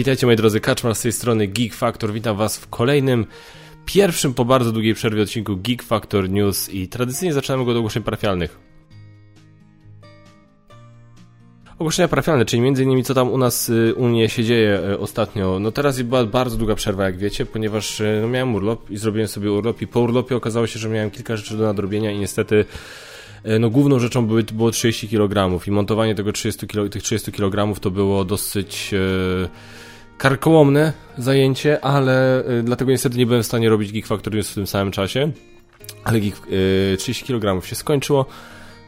[0.00, 2.12] Witajcie moi drodzy, Kaczmar z tej strony Geek Factor.
[2.12, 3.26] Witam was w kolejnym,
[3.86, 8.02] pierwszym po bardzo długiej przerwie odcinku Geek Factor News i tradycyjnie zaczynamy go od ogłoszeń
[8.02, 8.58] parafialnych.
[11.78, 14.98] Ogłoszenia parafialne, czyli między innymi co tam u nas y, u mnie się dzieje y,
[14.98, 15.58] ostatnio.
[15.58, 19.28] No teraz była bardzo długa przerwa, jak wiecie, ponieważ y, no, miałem urlop i zrobiłem
[19.28, 22.64] sobie urlop i po urlopie okazało się, że miałem kilka rzeczy do nadrobienia i niestety
[23.60, 27.80] no główną rzeczą były, było 30 kg i montowanie tego 30 kilo, tych 30 kg
[27.80, 28.94] to było dosyć
[30.20, 34.54] karkołomne zajęcie, ale e, dlatego niestety nie byłem w stanie robić Geek Factory News w
[34.54, 35.32] tym samym czasie,
[36.04, 36.34] ale Geek,
[36.92, 38.26] e, 30 kg się skończyło,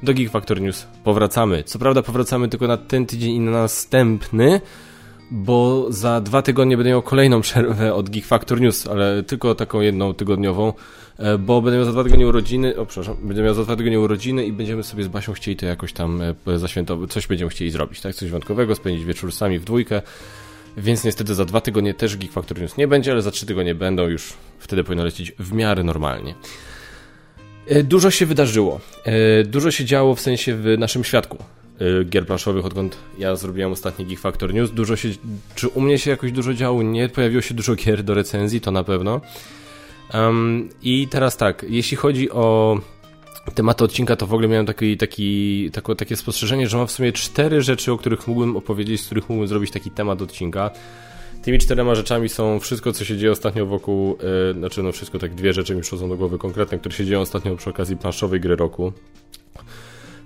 [0.02, 1.64] do Geek Factory News powracamy.
[1.64, 4.60] Co prawda powracamy tylko na ten tydzień i na następny,
[5.30, 9.80] bo za dwa tygodnie będę miał kolejną przerwę od Geek Factor News, ale tylko taką
[9.80, 10.72] jedną tygodniową,
[11.18, 14.00] e, bo będę miał za dwa tygodnie urodziny, o przepraszam, będę miał za dwa tygodnie
[14.00, 17.70] urodziny i będziemy sobie z Basią chcieli to jakoś tam e, zaświętować, coś będziemy chcieli
[17.70, 20.02] zrobić, tak, coś wyjątkowego, spędzić wieczór sami w dwójkę,
[20.76, 23.74] więc niestety za dwa tygodnie też Geek Factor News nie będzie, ale za trzy tygodnie
[23.74, 26.34] będą już, wtedy powinno lecieć w miarę normalnie.
[27.66, 28.80] E, dużo się wydarzyło.
[29.44, 31.38] Dużo się działo w sensie w naszym świadku.
[31.82, 34.70] Y, gier planszowych, odkąd ja zrobiłem ostatni Geek Factor News.
[34.70, 35.08] Dużo się,
[35.54, 36.82] czy u mnie się jakoś dużo działo?
[36.82, 39.20] Nie, pojawiło się dużo gier do recenzji, to na pewno.
[40.14, 42.78] Um, I teraz tak, jeśli chodzi o
[43.50, 47.12] tematy odcinka, to w ogóle miałem taki, taki, tako, takie spostrzeżenie, że mam w sumie
[47.12, 50.70] cztery rzeczy, o których mógłbym opowiedzieć, z których mógłbym zrobić taki temat odcinka.
[51.42, 55.34] Tymi czterema rzeczami są wszystko, co się dzieje ostatnio wokół, yy, znaczy no wszystko, tak
[55.34, 58.56] dwie rzeczy mi przychodzą do głowy konkretne, które się dzieją ostatnio przy okazji planszowej gry
[58.56, 58.92] roku.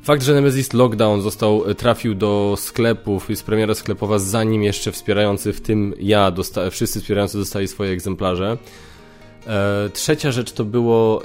[0.03, 5.53] Fakt, że Nemesis Lockdown został, e, trafił do sklepów, jest premiera sklepowa, zanim jeszcze wspierający,
[5.53, 6.33] w tym ja,
[6.70, 8.56] wszyscy wspierający dostali swoje egzemplarze.
[9.47, 11.22] E, trzecia rzecz to było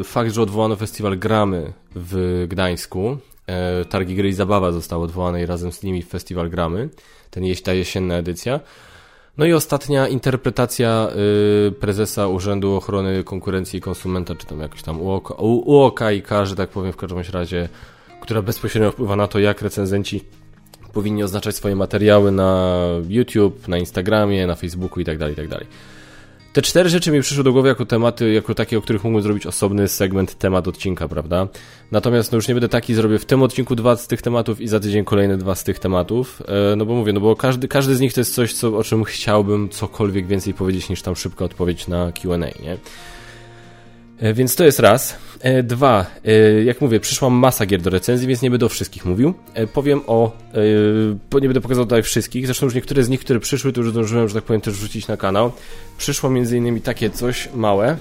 [0.00, 3.18] e, fakt, że odwołano festiwal Gramy w Gdańsku.
[3.46, 6.88] E, Targi Gry i Zabawa zostały odwołane i razem z nimi festiwal Gramy,
[7.30, 8.60] ten ta jesienna edycja.
[9.38, 11.08] No i ostatnia interpretacja
[11.80, 16.92] prezesa Urzędu Ochrony Konkurencji i Konsumenta, czy tam jakoś tam UOK, UOKiK, że tak powiem
[16.92, 17.68] w każdym razie
[18.20, 20.24] która bezpośrednio wpływa na to, jak recenzenci
[20.92, 22.78] powinni oznaczać swoje materiały na
[23.08, 25.66] YouTube, na Instagramie, na Facebooku itd., tak itd.
[26.52, 29.46] Te cztery rzeczy mi przyszły do głowy jako tematy, jako takie, o których mógłbym zrobić
[29.46, 31.48] osobny segment, temat odcinka, prawda?
[31.90, 34.68] Natomiast no już nie będę taki, zrobię w tym odcinku dwa z tych tematów i
[34.68, 36.42] za tydzień kolejne dwa z tych tematów.
[36.72, 38.84] E, no bo mówię, no bo każdy, każdy z nich to jest coś, co, o
[38.84, 42.78] czym chciałbym cokolwiek więcej powiedzieć niż tam szybko odpowiedź na Q&A, nie?
[44.20, 45.16] E, więc to jest raz.
[45.40, 49.04] E, dwa, e, jak mówię, przyszła masa gier do recenzji, więc nie będę o wszystkich
[49.04, 49.34] mówił.
[49.72, 50.36] Powiem o,
[51.34, 54.28] nie będę pokazał tutaj wszystkich, zresztą już niektóre z nich, które przyszły, to już zdążyłem,
[54.28, 55.52] że tak powiem, też wrzucić na kanał.
[55.98, 57.96] Przyszło między innymi takie coś małe,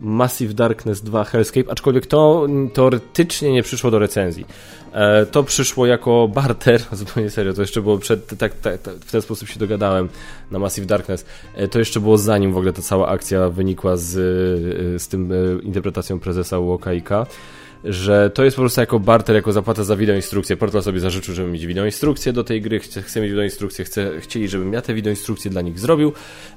[0.00, 4.46] Massive Darkness 2 Hellscape, aczkolwiek to teoretycznie nie przyszło do recenzji.
[4.92, 9.10] E, to przyszło jako barter, zupełnie serio, to jeszcze było przed, tak, tak, tak, w
[9.12, 10.08] ten sposób się dogadałem
[10.50, 11.24] na Massive Darkness.
[11.54, 14.16] E, to jeszcze było zanim w ogóle ta cała akcja wynikła z,
[14.94, 15.32] e, z tym
[15.62, 17.08] interpretacją prezesa UOKiK
[17.84, 20.56] że to jest po prostu jako barter, jako zapłata za wideoinstrukcję.
[20.56, 24.48] Portal sobie zażyczył, żeby mieć wideoinstrukcję do tej gry, chce, chce mieć wideoinstrukcję, chce, chcieli,
[24.48, 26.12] żebym ja te wideoinstrukcje dla nich zrobił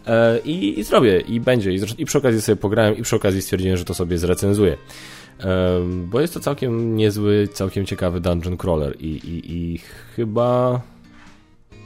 [0.07, 1.71] e, i, i zrobię, i będzie.
[1.71, 4.77] I, I przy okazji sobie pograłem, i przy okazji stwierdziłem, że to sobie zrecenzuję.
[5.39, 9.77] E, bo jest to całkiem niezły, całkiem ciekawy dungeon crawler i, i, i
[10.15, 10.81] chyba...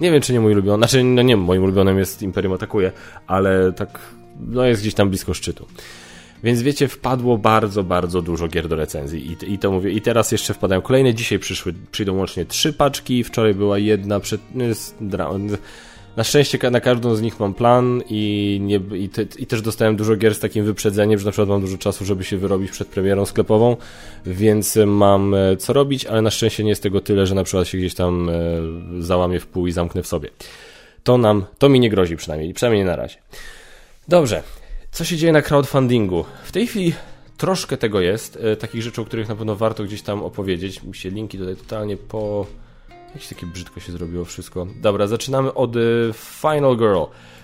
[0.01, 2.91] Nie wiem, czy nie mój ulubiony, znaczy, no nie moim ulubionym jest Imperium Atakuje,
[3.27, 3.99] ale tak,
[4.39, 5.67] no jest gdzieś tam blisko szczytu.
[6.45, 9.91] Więc wiecie, wpadło bardzo, bardzo dużo gier do recenzji i, i to mówię.
[9.91, 11.13] I teraz jeszcze wpadają kolejne.
[11.13, 13.23] Dzisiaj przyszły, przyjdą łącznie trzy paczki.
[13.23, 14.41] Wczoraj była jedna przed.
[14.53, 14.65] No,
[16.15, 19.95] na szczęście na każdą z nich mam plan i, nie, i, te, i, też dostałem
[19.95, 22.87] dużo gier z takim wyprzedzeniem, że na przykład mam dużo czasu, żeby się wyrobić przed
[22.87, 23.77] premierą sklepową,
[24.25, 27.67] więc mam e, co robić, ale na szczęście nie jest tego tyle, że na przykład
[27.67, 28.33] się gdzieś tam e,
[28.99, 30.29] załamię w pół i zamknę w sobie.
[31.03, 33.17] To nam, to mi nie grozi przynajmniej, przynajmniej nie na razie.
[34.07, 34.43] Dobrze,
[34.95, 36.25] co się dzieje na crowdfundingu?
[36.43, 36.93] W tej chwili
[37.37, 40.83] troszkę tego jest, e, takich rzeczy, o których na pewno warto gdzieś tam opowiedzieć.
[40.83, 42.45] Mi się linki tutaj totalnie po...
[43.07, 44.67] Jakieś takie brzydko się zrobiło wszystko.
[44.81, 45.79] Dobra, zaczynamy od e,
[46.13, 47.03] Final Girl.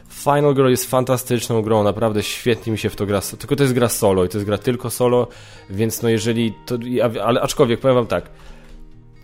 [0.10, 3.74] Final Girl jest fantastyczną grą, naprawdę świetnie mi się w to gra, tylko to jest
[3.76, 5.28] gra solo i to jest gra tylko solo,
[5.70, 6.78] więc no jeżeli to,
[7.24, 8.30] ale aczkolwiek powiem wam tak,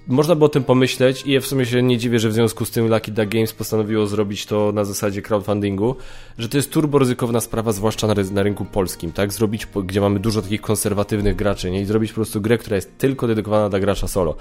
[0.08, 2.66] można było o tym pomyśleć i ja w sumie się nie dziwię, że w związku
[2.66, 5.96] z tym Lucky Duck Games postanowiło zrobić to na zasadzie crowdfundingu,
[6.38, 9.34] że to jest turbo ryzykowna sprawa, zwłaszcza na, na rynku polskim, tak?
[9.34, 11.82] Zrobić, gdzie mamy dużo takich konserwatywnych graczy, nie?
[11.82, 14.36] I zrobić po prostu grę, która jest tylko dedykowana dla gracza solo.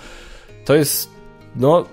[0.65, 1.11] To jest,
[1.57, 1.85] no,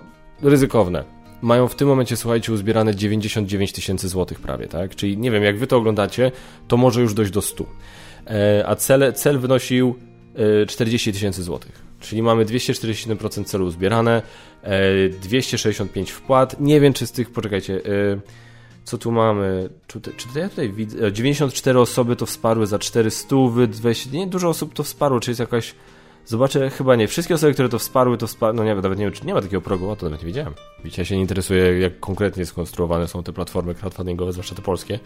[0.41, 1.03] ryzykowne.
[1.41, 4.95] Mają w tym momencie, słuchajcie, uzbierane 99 tysięcy złotych prawie, tak?
[4.95, 6.31] Czyli nie wiem, jak wy to oglądacie,
[6.67, 7.65] to może już dojść do 100.
[8.27, 9.95] E, a cel, cel wynosił
[10.61, 11.92] e, 40 tysięcy złotych.
[12.03, 14.21] Czyli mamy 247% celu zbierane,
[15.21, 16.59] 265 e, wpłat.
[16.59, 17.81] Nie wiem, czy z tych, poczekajcie,
[18.83, 19.69] Co tu mamy?
[19.87, 21.11] Czy, czy ja tutaj widzę?
[21.11, 23.35] 94 osoby to wsparły za 400,
[23.67, 25.75] 20, nie, dużo osób to wsparło, czy jest jakaś...
[26.25, 27.07] Zobaczę, chyba nie.
[27.07, 28.53] Wszystkie osoby, które to wsparły, to wsparły.
[28.57, 30.53] No nie, nawet nie wiem, czy nie ma takiego progu, o to nawet nie wiedziałem.
[30.83, 34.99] Widzicie, ja się nie interesuję, jak konkretnie skonstruowane są te platformy crowdfundingowe, zwłaszcza te polskie.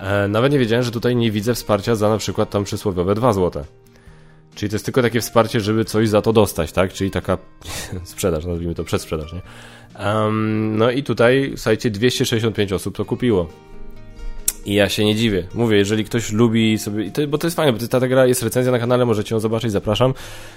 [0.00, 3.32] E, nawet nie wiedziałem, że tutaj nie widzę wsparcia za na przykład tam przysłowiowe 2
[3.32, 3.64] złote.
[4.56, 6.92] Czyli to jest tylko takie wsparcie, żeby coś za to dostać, tak?
[6.92, 7.38] Czyli taka
[8.04, 9.42] sprzedaż, nazwijmy to przedsprzedaż, nie?
[10.06, 13.48] Um, no i tutaj, słuchajcie, 265 osób to kupiło.
[14.66, 15.42] I ja się nie dziwię.
[15.54, 17.10] Mówię, jeżeli ktoś lubi sobie.
[17.28, 19.72] Bo to jest fajne, bo ta, ta gra jest recenzja na kanale, możecie ją zobaczyć,
[19.72, 20.14] zapraszam.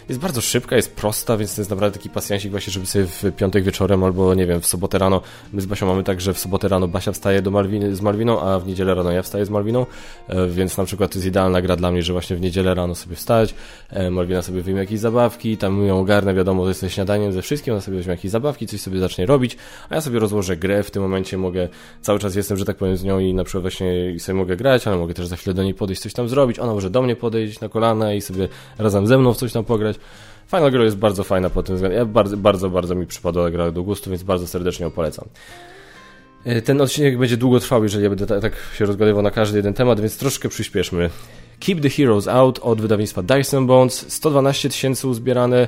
[0.10, 3.24] Jest bardzo szybka, jest prosta, więc to jest naprawdę taki pasjansik właśnie, żeby sobie w
[3.38, 5.22] piątek wieczorem albo nie wiem, w sobotę rano.
[5.54, 8.42] My z Basią mamy tak, że w sobotę rano Basia wstaje do Malwiny, z Malwiną,
[8.42, 9.86] a w niedzielę rano ja wstaję z Malwiną.
[10.28, 12.96] E, więc na przykład to jest idealna gra dla mnie, że właśnie w niedzielę rano
[12.96, 13.54] sobie wstać,
[13.90, 17.74] e, Malwina sobie wyjmie jakieś zabawki, tam ją ogarnę, wiadomo, to jest śniadaniem, ze wszystkim,
[17.74, 19.58] ona sobie weźmie jakieś zabawki, coś sobie zacznie robić,
[19.90, 21.68] a ja sobie rozłożę grę, w tym momencie mogę,
[22.02, 24.88] cały czas jestem, że tak powiem, z nią i na przykład właśnie sobie mogę grać
[24.88, 26.60] ale mogę też za chwilę do niej podejść, coś tam zrobić.
[26.60, 28.48] Ona może do mnie podejść na kolana i sobie
[28.78, 30.00] razem ze mną w coś tam pograć.
[30.48, 32.00] Final Girl jest bardzo fajna pod tym względem.
[32.00, 35.28] Ja bardzo, bardzo, bardzo mi przypadła gra do gustu, więc bardzo serdecznie ją polecam.
[36.46, 39.74] E, ten odcinek będzie długo trwał, jeżeli ja będę tak się rozgadywał na każdy jeden
[39.74, 41.10] temat, więc troszkę przyspieszmy.
[41.60, 44.14] Keep the Heroes Out od wydawnictwa Dyson Bones.
[44.14, 45.68] 112 tysięcy uzbierane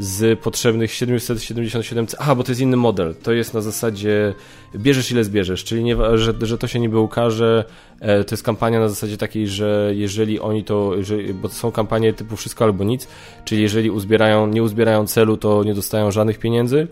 [0.00, 2.06] z potrzebnych 777.
[2.18, 3.14] Aha, bo to jest inny model.
[3.22, 4.34] To jest na zasadzie
[4.76, 7.64] bierzesz ile zbierzesz, czyli nie, że, że to się niby ukaże.
[8.00, 11.72] E, to jest kampania na zasadzie takiej, że jeżeli oni to, że, bo to są
[11.72, 13.08] kampanie typu wszystko albo nic,
[13.44, 16.88] czyli jeżeli uzbierają, nie uzbierają celu, to nie dostają żadnych pieniędzy.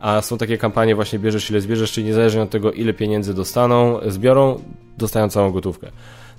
[0.00, 4.00] A są takie kampanie właśnie bierzesz ile zbierzesz, czyli niezależnie od tego ile pieniędzy dostaną,
[4.06, 4.60] zbiorą,
[4.98, 5.90] dostają całą gotówkę.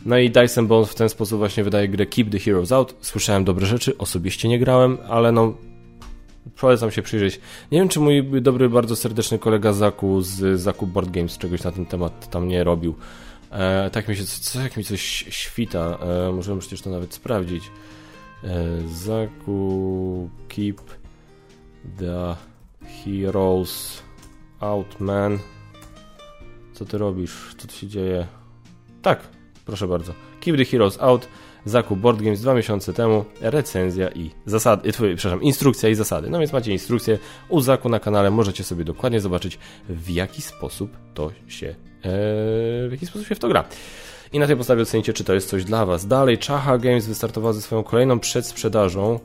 [0.06, 2.96] No i Dyson Bones w ten sposób właśnie wydaje grę Keep the Heroes Out.
[3.02, 5.54] Słyszałem dobre rzeczy, osobiście nie grałem, ale no
[6.56, 7.40] polecam się przyjrzeć.
[7.72, 11.72] Nie wiem, czy mój dobry, bardzo serdeczny kolega Zaku z Zaku Board Games czegoś na
[11.72, 12.96] ten temat tam nie robił.
[13.52, 15.98] E, tak mi się, co, jak mi coś świta.
[16.02, 17.64] E, możemy przecież to nawet sprawdzić.
[18.44, 20.82] E, Zaku Keep
[22.00, 22.36] the
[23.06, 24.04] Heroes
[24.60, 25.40] Out, man.
[26.74, 27.56] Co ty robisz?
[27.58, 28.28] Co tu się dzieje?
[29.02, 29.20] Tak,
[29.66, 30.14] proszę bardzo.
[30.42, 31.28] Keep the Heroes Out
[31.66, 36.30] zakup Board Games dwa miesiące temu, recenzja i zasady, twój, przepraszam, instrukcja i zasady.
[36.30, 37.20] No więc macie instrukcję
[37.50, 39.60] u Zaku na kanale, możecie sobie dokładnie zobaczyć
[39.90, 41.76] w jaki sposób to się, e,
[42.88, 43.64] w jaki sposób się w to gra.
[44.34, 46.08] I na tej podstawie ocenicie, czy to jest coś dla Was.
[46.08, 49.20] Dalej, Czacha Games wystartowała ze swoją kolejną przedsprzedażą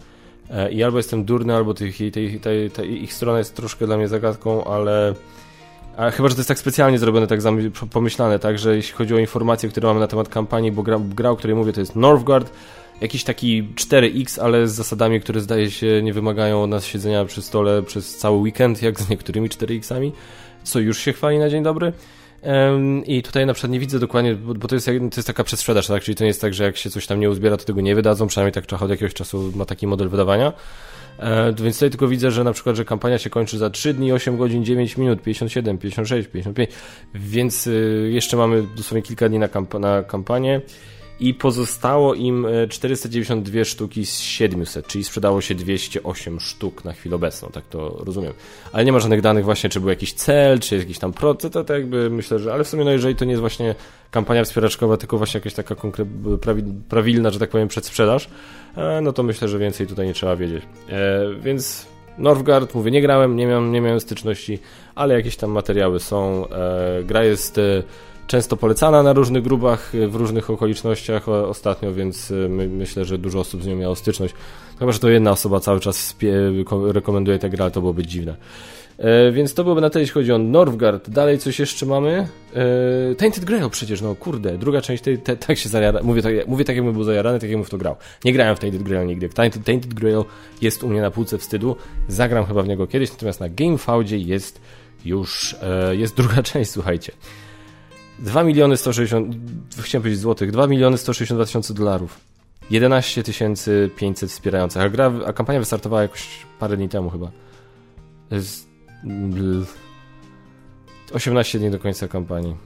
[0.51, 2.41] e, i albo jestem durny, albo tej, tej,
[2.71, 5.15] tej, ich strona jest troszkę dla mnie zagadką, ale
[5.97, 7.41] a chyba, że to jest tak specjalnie zrobione, tak
[7.91, 11.31] pomyślane, tak, że jeśli chodzi o informacje, które mamy na temat kampanii, bo gra, gra
[11.31, 12.53] o której mówię, to jest Northgard,
[13.01, 17.43] jakiś taki 4X, ale z zasadami, które zdaje się nie wymagają od nas siedzenia przy
[17.43, 20.13] stole przez cały weekend, jak z niektórymi 4Xami,
[20.63, 21.93] co już się chwali na dzień dobry.
[23.07, 26.03] I tutaj na przykład nie widzę dokładnie, bo to jest, to jest taka przesprzedaż, tak?
[26.03, 27.95] Czyli to nie jest tak, że jak się coś tam nie uzbiera, to tego nie
[27.95, 30.53] wydadzą, przynajmniej tak od jakiegoś czasu ma taki model wydawania.
[31.19, 34.13] E, więc tutaj tylko widzę, że na przykład, że kampania się kończy za 3 dni,
[34.13, 36.71] 8 godzin, 9 minut, 57, 56, 55,
[37.15, 40.61] więc y, jeszcze mamy dosłownie kilka dni na, kamp na kampanię
[41.21, 47.17] i pozostało im 492 e, sztuki z 700, czyli sprzedało się 208 sztuk na chwilę
[47.17, 48.33] obecną, tak to rozumiem.
[48.73, 51.65] Ale nie ma żadnych danych właśnie, czy był jakiś cel, czy jakiś tam procent, to,
[51.65, 53.75] to jakby myślę, że, ale w sumie no jeżeli to nie jest właśnie
[54.11, 55.77] kampania wspieraczkowa, tylko właśnie jakaś taka
[56.89, 58.29] prawilna, że tak powiem, przedsprzedaż,
[58.77, 60.63] e, no to myślę, że więcej tutaj nie trzeba wiedzieć.
[60.89, 61.87] E, więc
[62.19, 64.59] Northgard, mówię, nie grałem, nie miałem, nie miałem styczności,
[64.95, 66.45] ale jakieś tam materiały są.
[67.05, 67.61] Gra jest
[68.27, 73.19] często polecana na różnych grubach, y, w różnych okolicznościach ostatnio, więc y, my, myślę, że
[73.19, 74.35] dużo osób z nią miało styczność.
[74.79, 76.17] Chyba, że to jedna osoba cały czas
[76.71, 78.37] rekomenduje tę grę, ale to byłoby dziwne.
[78.99, 81.11] E, więc to byłoby na tyle, jeśli chodzi o Northgard.
[81.11, 82.29] Dalej coś jeszcze mamy?
[82.55, 86.33] E, Tainted Grail przecież, no kurde, druga część tej, te, tak się zajara, mówię tak,
[86.47, 87.97] mówię tak jakbym był zajarany, tak jakbym w to grał.
[88.25, 89.29] Nie grałem w Tainted Grail nigdy.
[89.29, 90.25] Tainted, Tainted Grail
[90.63, 91.77] jest u mnie na półce wstydu,
[92.09, 94.61] zagram chyba w niego kiedyś, natomiast na GameFaudzie jest
[95.05, 97.13] już, e, jest druga część, słuchajcie.
[98.19, 99.37] 2 miliony 160,
[99.81, 102.21] chciałem powiedzieć złotych, 2 miliony 162 tysiące dolarów.
[102.71, 103.23] 11
[103.97, 106.29] 500 wspierających, a, gra, a kampania wystartowała jakoś
[106.59, 107.31] parę dni temu chyba.
[108.31, 108.69] Jest
[111.13, 112.57] 18 dni do końca kampanii.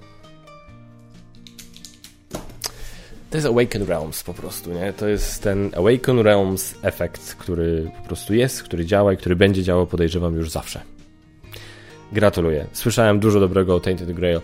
[3.31, 4.93] To jest Awaken Realms po prostu, nie?
[4.93, 9.63] To jest ten Awaken Realms efekt, który po prostu jest, który działa i który będzie
[9.63, 10.81] działał, podejrzewam, już zawsze.
[12.13, 12.67] Gratuluję.
[12.73, 14.41] Słyszałem dużo dobrego o Tainted Grail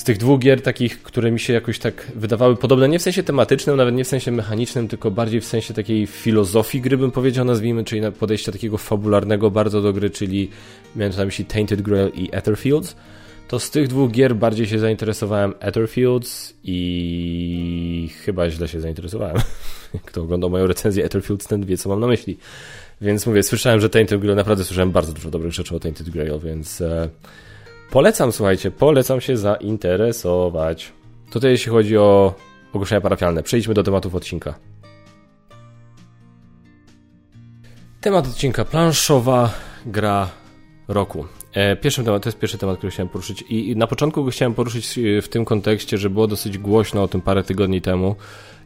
[0.00, 3.22] z tych dwóch gier takich, które mi się jakoś tak wydawały podobne, nie w sensie
[3.22, 7.44] tematycznym, nawet nie w sensie mechanicznym, tylko bardziej w sensie takiej filozofii gry, bym powiedział,
[7.44, 10.50] nazwijmy, czyli podejścia takiego fabularnego bardzo do gry, czyli
[10.96, 12.96] miałem na myśli Tainted Grail i Etherfields,
[13.48, 19.36] to z tych dwóch gier bardziej się zainteresowałem Etherfields i chyba źle się zainteresowałem.
[20.06, 22.38] Kto oglądał moją recenzję Etherfields, ten wie, co mam na myśli.
[23.00, 26.40] Więc mówię, słyszałem, że Tainted Grail, naprawdę słyszałem bardzo dużo dobrych rzeczy o Tainted Grail,
[26.44, 27.08] więc e,
[27.90, 30.92] polecam, słuchajcie, polecam się zainteresować.
[31.30, 32.34] Tutaj jeśli chodzi o
[32.72, 33.42] ogłoszenia parafialne.
[33.42, 34.54] Przejdźmy do tematów odcinka.
[38.00, 39.50] Temat odcinka planszowa
[39.86, 40.28] gra
[40.88, 41.24] roku.
[41.54, 44.98] E, pierwszym temat, to jest pierwszy temat, który chciałem poruszyć i na początku chciałem poruszyć
[44.98, 48.16] e, w tym kontekście, że było dosyć głośno o tym parę tygodni temu,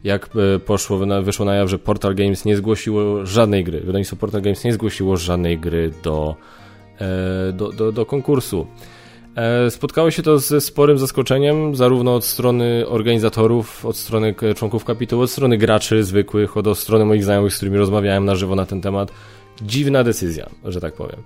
[0.03, 3.79] jak e, poszło, wyszło na jaw, że Portal Games nie zgłosiło żadnej gry.
[3.79, 6.35] Wydawnictwo Portal Games nie zgłosiło żadnej gry do,
[7.53, 8.67] do, do, do konkursu.
[9.69, 15.31] Spotkało się to ze sporym zaskoczeniem, zarówno od strony organizatorów, od strony członków kapitułu, od
[15.31, 19.11] strony graczy zwykłych, od strony moich znajomych, z którymi rozmawiałem na żywo na ten temat.
[19.61, 21.23] Dziwna decyzja, że tak powiem.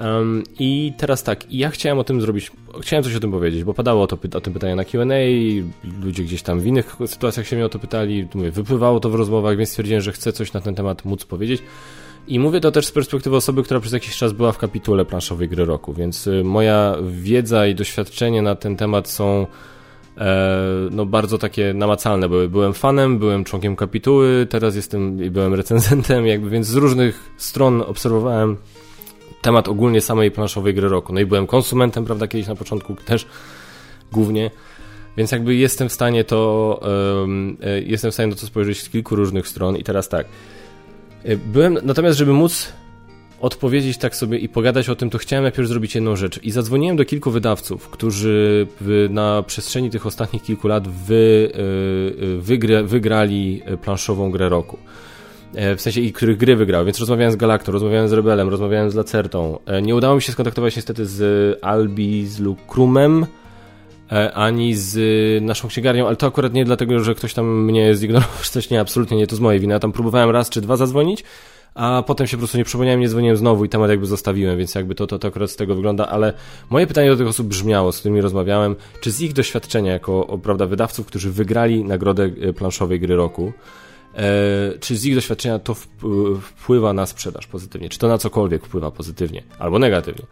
[0.00, 3.74] Um, I teraz tak, ja chciałem o tym zrobić, chciałem coś o tym powiedzieć, bo
[3.74, 5.04] padało o, to, o tym pytanie na QA,
[6.02, 9.14] ludzie gdzieś tam w innych sytuacjach się mnie o to pytali, mówię, wypływało to w
[9.14, 11.62] rozmowach, więc stwierdziłem, że chcę coś na ten temat móc powiedzieć.
[12.28, 15.48] I mówię to też z perspektywy osoby, która przez jakiś czas była w kapitule planszowej
[15.48, 19.46] gry roku, więc y, moja wiedza i doświadczenie na ten temat są
[20.18, 20.56] e,
[20.90, 22.28] no bardzo takie namacalne.
[22.28, 27.82] Byłem fanem, byłem członkiem kapituły, teraz jestem i byłem recenzentem, jakby więc z różnych stron
[27.82, 28.56] obserwowałem
[29.42, 31.12] temat ogólnie samej planszowej gry roku.
[31.12, 33.26] No i byłem konsumentem, prawda, kiedyś na początku też
[34.12, 34.50] głównie.
[35.16, 36.80] Więc jakby jestem w stanie to
[37.20, 40.26] um, jestem w stanie to spojrzeć z kilku różnych stron i teraz tak.
[41.24, 42.72] E, byłem, natomiast żeby móc
[43.40, 46.40] odpowiedzieć tak sobie i pogadać o tym, to chciałem najpierw zrobić jedną rzecz.
[46.42, 48.66] I zadzwoniłem do kilku wydawców, którzy
[49.10, 51.52] na przestrzeni tych ostatnich kilku lat wy,
[52.38, 54.78] wygra, wygrali planszową grę roku.
[55.54, 58.90] E, w sensie i których gry wygrał, więc rozmawiałem z Galacto, rozmawiałem z Rebelem, rozmawiałem
[58.90, 59.58] z Lacertą.
[59.66, 63.26] E, nie udało mi się skontaktować niestety z Albi, z Lukrumem,
[64.34, 64.96] ani z
[65.44, 68.80] naszą księgarnią, ale to akurat nie dlatego, że ktoś tam mnie zignorował, czy coś nie,
[68.80, 69.72] absolutnie nie, to z mojej winy.
[69.72, 71.24] Ja tam próbowałem raz czy dwa zadzwonić,
[71.74, 74.74] a potem się po prostu nie przypomniałem, nie dzwoniłem znowu i temat jakby zostawiłem, więc
[74.74, 76.32] jakby to, to, to akurat z tego wygląda, ale
[76.70, 80.66] moje pytanie do tych osób brzmiało, z którymi rozmawiałem, czy z ich doświadczenia jako, prawda,
[80.66, 83.52] wydawców, którzy wygrali nagrodę planszowej gry roku,
[84.14, 85.74] E, czy z ich doświadczenia to
[86.40, 90.26] wpływa na sprzedaż pozytywnie, czy to na cokolwiek wpływa pozytywnie albo negatywnie.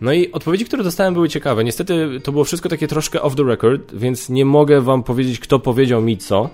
[0.00, 1.64] No i odpowiedzi, które dostałem, były ciekawe.
[1.64, 5.58] Niestety to było wszystko takie troszkę off the record, więc nie mogę wam powiedzieć, kto
[5.58, 6.50] powiedział mi co.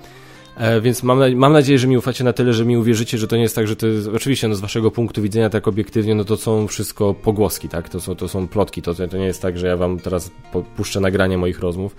[0.56, 3.36] E, więc mam, mam nadzieję, że mi ufacie na tyle, że mi uwierzycie, że to
[3.36, 6.24] nie jest tak, że to jest, oczywiście no, z waszego punktu widzenia tak obiektywnie, no
[6.24, 7.88] to są wszystko pogłoski, tak?
[7.88, 10.30] To są, to są plotki, to, to nie jest tak, że ja wam teraz
[10.76, 11.96] puszczę nagranie moich rozmów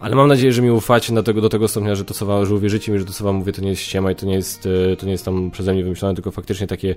[0.00, 2.46] ale mam nadzieję, że mi ufacie do tego, do tego stopnia, że to co wam,
[2.46, 4.34] że uwierzycie mi, że to co wam mówię to nie jest ściema i to nie
[4.34, 6.94] jest, e, to nie jest tam przeze mnie wymyślone, tylko faktycznie takie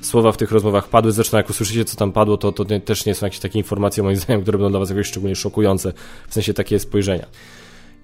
[0.00, 1.12] słowa w tych rozmowach padły.
[1.12, 4.02] Zresztą jak usłyszycie co tam padło, to, to nie, też nie są jakieś takie informacje
[4.02, 5.92] moim zdaniem, które będą dla was jakoś szczególnie szokujące,
[6.28, 7.26] w sensie takie spojrzenia.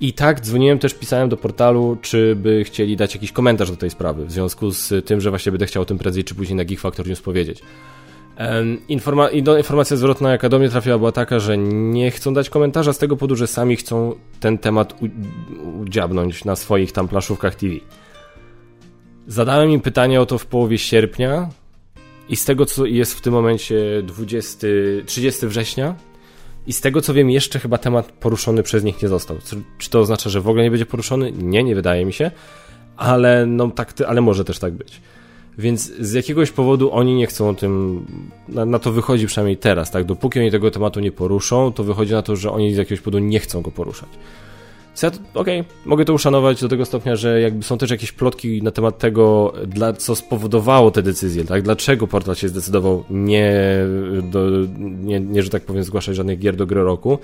[0.00, 3.90] I tak dzwoniłem też, pisałem do portalu, czy by chcieli dać jakiś komentarz do tej
[3.90, 6.64] sprawy, w związku z tym, że właśnie będę chciał o tym prędzej czy później na
[6.64, 7.62] Geek Factor News powiedzieć.
[8.88, 12.98] Informa informacja zwrotna, jaka do mnie trafiła, była taka, że nie chcą dać komentarza z
[12.98, 14.94] tego powodu, że sami chcą ten temat
[15.80, 17.74] udziabnąć na swoich tam plaszówkach TV.
[19.26, 21.48] Zadałem im pytanie o to w połowie sierpnia
[22.28, 24.66] i z tego, co jest w tym momencie 20,
[25.06, 25.94] 30 września
[26.66, 29.36] i z tego, co wiem, jeszcze chyba temat poruszony przez nich nie został.
[29.78, 31.32] Czy to oznacza, że w ogóle nie będzie poruszony?
[31.32, 32.30] Nie, nie wydaje mi się,
[32.96, 35.00] ale, no, tak, ale może też tak być.
[35.58, 38.04] Więc z jakiegoś powodu oni nie chcą o tym,
[38.48, 40.04] na, na, to wychodzi przynajmniej teraz, tak?
[40.04, 43.18] Dopóki oni tego tematu nie poruszą, to wychodzi na to, że oni z jakiegoś powodu
[43.18, 44.08] nie chcą go poruszać.
[45.02, 48.62] Ja, okej, okay, mogę to uszanować do tego stopnia, że jakby są też jakieś plotki
[48.62, 51.62] na temat tego, dla, co spowodowało te decyzje, tak?
[51.62, 53.52] Dlaczego portal się zdecydował nie,
[54.22, 57.18] do, nie, nie, że tak powiem, zgłaszać żadnych gier do gry roku,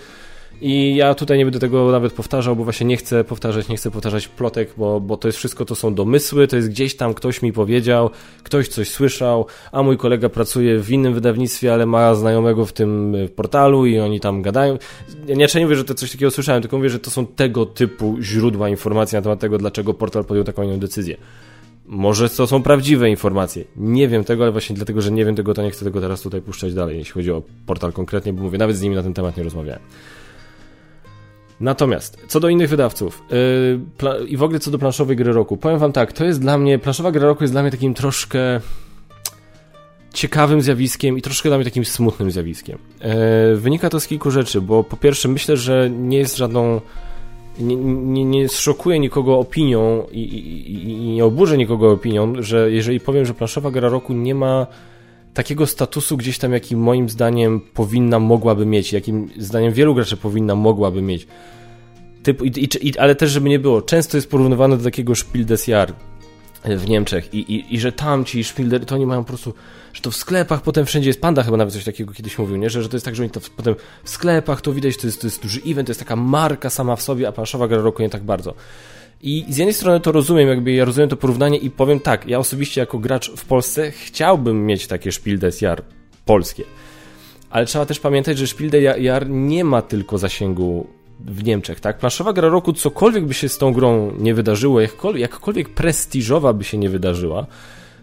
[0.60, 3.90] i ja tutaj nie będę tego nawet powtarzał, bo właśnie nie chcę powtarzać, nie chcę
[3.90, 7.42] powtarzać plotek, bo, bo to jest wszystko, to są domysły, to jest gdzieś tam ktoś
[7.42, 8.10] mi powiedział,
[8.42, 13.16] ktoś coś słyszał, a mój kolega pracuje w innym wydawnictwie, ale ma znajomego w tym
[13.36, 14.78] portalu i oni tam gadają.
[15.26, 17.66] Ja nie, nie mówię, że to coś takiego słyszałem, tylko mówię, że to są tego
[17.66, 21.16] typu źródła informacji na temat tego, dlaczego portal podjął taką inną decyzję.
[21.86, 23.64] Może to są prawdziwe informacje.
[23.76, 26.22] Nie wiem tego, ale właśnie dlatego, że nie wiem tego, to nie chcę tego teraz
[26.22, 29.14] tutaj puszczać dalej, jeśli chodzi o portal konkretnie, bo mówię, nawet z nimi na ten
[29.14, 29.82] temat nie rozmawiałem.
[31.62, 33.22] Natomiast, co do innych wydawców
[34.00, 36.58] yy, i w ogóle co do planszowej gry roku, powiem wam tak, to jest dla
[36.58, 38.60] mnie, planszowa gra roku jest dla mnie takim troszkę
[40.14, 42.78] ciekawym zjawiskiem i troszkę dla mnie takim smutnym zjawiskiem.
[43.50, 46.80] Yy, wynika to z kilku rzeczy, bo po pierwsze myślę, że nie jest żadną
[47.58, 53.00] nie, nie, nie zszokuje nikogo opinią i, i, i nie oburzę nikogo opinią, że jeżeli
[53.00, 54.66] powiem, że planszowa gra roku nie ma
[55.34, 60.54] takiego statusu gdzieś tam, jaki moim zdaniem powinna, mogłaby mieć, jakim zdaniem wielu graczy powinna,
[60.54, 61.26] mogłaby mieć.
[62.22, 65.66] Typ, i, i, ale też, żeby nie było, często jest porównywane do takiego Spiel des
[65.66, 65.92] Jahr
[66.64, 69.54] w Niemczech i, i, i że tam ci Spiel, to oni mają po prostu,
[69.92, 72.70] że to w sklepach potem wszędzie jest, Panda chyba nawet coś takiego kiedyś mówił, nie?
[72.70, 73.74] Że, że to jest tak, że oni to w, potem
[74.04, 76.96] w sklepach to widać, to jest, to jest duży event, to jest taka marka sama
[76.96, 78.54] w sobie, a planszowa gra roku nie tak bardzo.
[79.22, 82.38] I z jednej strony to rozumiem, jakby ja rozumiem to porównanie i powiem tak, ja
[82.38, 85.82] osobiście jako gracz w Polsce chciałbym mieć takie Spiel des Jahr
[86.24, 86.64] polskie.
[87.50, 90.86] Ale trzeba też pamiętać, że Spiel des Jahr nie ma tylko zasięgu
[91.20, 91.98] w Niemczech, tak?
[91.98, 96.64] Planszowa gra roku, cokolwiek by się z tą grą nie wydarzyło, jakkolwiek, jakkolwiek prestiżowa by
[96.64, 97.46] się nie wydarzyła,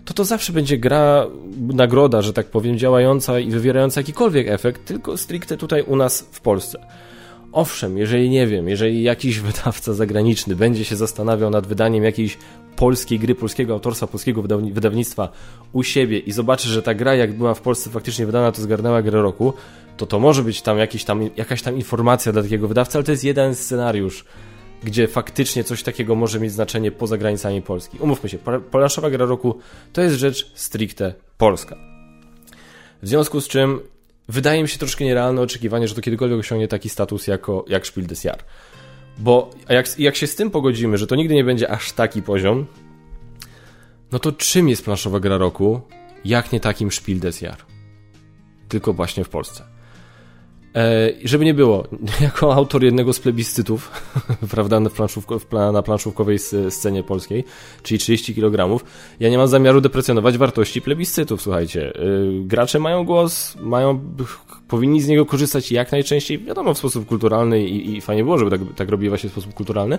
[0.06, 5.18] to to zawsze będzie gra, nagroda, że tak powiem, działająca i wywierająca jakikolwiek efekt, tylko
[5.18, 6.80] stricte tutaj u nas w Polsce.
[7.52, 12.38] Owszem, jeżeli nie wiem, jeżeli jakiś wydawca zagraniczny będzie się zastanawiał nad wydaniem jakiejś
[12.76, 14.42] polskiej gry, polskiego autorstwa, polskiego
[14.72, 15.30] wydawnictwa
[15.74, 19.02] u siebie i zobaczy, że ta gra jak była w Polsce faktycznie wydana, to zgarnęła
[19.02, 19.54] grę roku,
[19.98, 23.12] to to może być tam, jakiś tam jakaś tam informacja dla takiego wydawcy, ale to
[23.12, 24.26] jest jeden scenariusz,
[24.84, 27.98] gdzie faktycznie coś takiego może mieć znaczenie poza granicami Polski.
[28.00, 28.38] Umówmy się,
[28.72, 29.60] Polaszowa gra roku
[29.94, 31.76] to jest rzecz stricte polska.
[33.02, 33.80] W związku z czym
[34.30, 38.06] wydaje mi się troszkę nierealne oczekiwanie, że to kiedykolwiek osiągnie taki status jako, jak Spiel
[38.08, 38.44] des Jahr.
[39.18, 42.66] Bo jak, jak się z tym pogodzimy, że to nigdy nie będzie aż taki poziom,
[44.12, 45.82] no to czym jest planszowa gra roku,
[46.26, 47.58] jak nie takim Spiel des Jahr?
[48.70, 49.79] Tylko właśnie w Polsce.
[50.76, 51.88] E, żeby nie było,
[52.22, 53.92] jako autor jednego z plebiscytów,
[54.52, 57.44] prawda, na, planszówko, na planszówkowej scenie polskiej,
[57.84, 58.86] czyli 30 kg,
[59.20, 61.94] ja nie mam zamiaru deprecjonować wartości plebiscytów, słuchajcie.
[61.96, 62.02] E,
[62.42, 64.00] gracze mają głos, mają,
[64.68, 68.52] powinni z niego korzystać jak najczęściej, wiadomo, w sposób kulturalny i, i fajnie było, żeby
[68.52, 69.98] tak, tak właśnie w sposób kulturalny,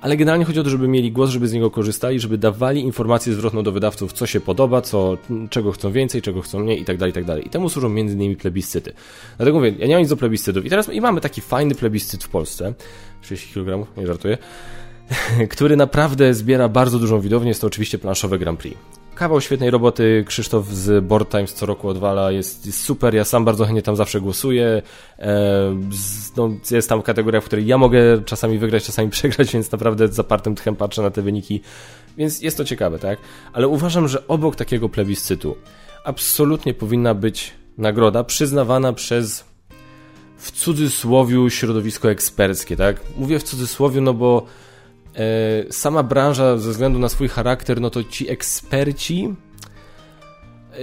[0.00, 3.32] ale generalnie chodzi o to, żeby mieli głos, żeby z niego korzystali, żeby dawali informację
[3.32, 5.18] zwrotną do wydawców, co się podoba, co,
[5.50, 7.46] czego chcą więcej, czego chcą mniej i tak dalej, i tak.
[7.46, 8.92] I temu służą między innymi plebiscyty.
[9.36, 10.64] Dlatego mówię, ja nie mam nic do plebiscytów.
[10.64, 12.74] I teraz i mamy taki fajny plebiscyt w Polsce,
[13.22, 14.38] 30 kg, nie żartuję,
[15.50, 18.97] który naprawdę zbiera bardzo dużą widownię, jest to oczywiście planszowe Grand Prix.
[19.18, 23.44] Kawał świetnej roboty, Krzysztof z Board Times co roku odwala, jest, jest super, ja sam
[23.44, 24.82] bardzo chętnie tam zawsze głosuję.
[25.18, 25.76] E,
[26.36, 30.14] no, jest tam kategoria, w której ja mogę czasami wygrać, czasami przegrać, więc naprawdę z
[30.14, 31.60] zapartym tchem patrzę na te wyniki,
[32.16, 33.18] więc jest to ciekawe, tak?
[33.52, 35.56] Ale uważam, że obok takiego plebiscytu
[36.04, 39.44] absolutnie powinna być nagroda przyznawana przez
[40.36, 43.00] w cudzysłowiu środowisko eksperckie, tak?
[43.16, 44.46] Mówię w cudzysłowiu, no bo
[45.70, 49.34] sama branża ze względu na swój charakter, no to ci eksperci
[50.72, 50.76] e,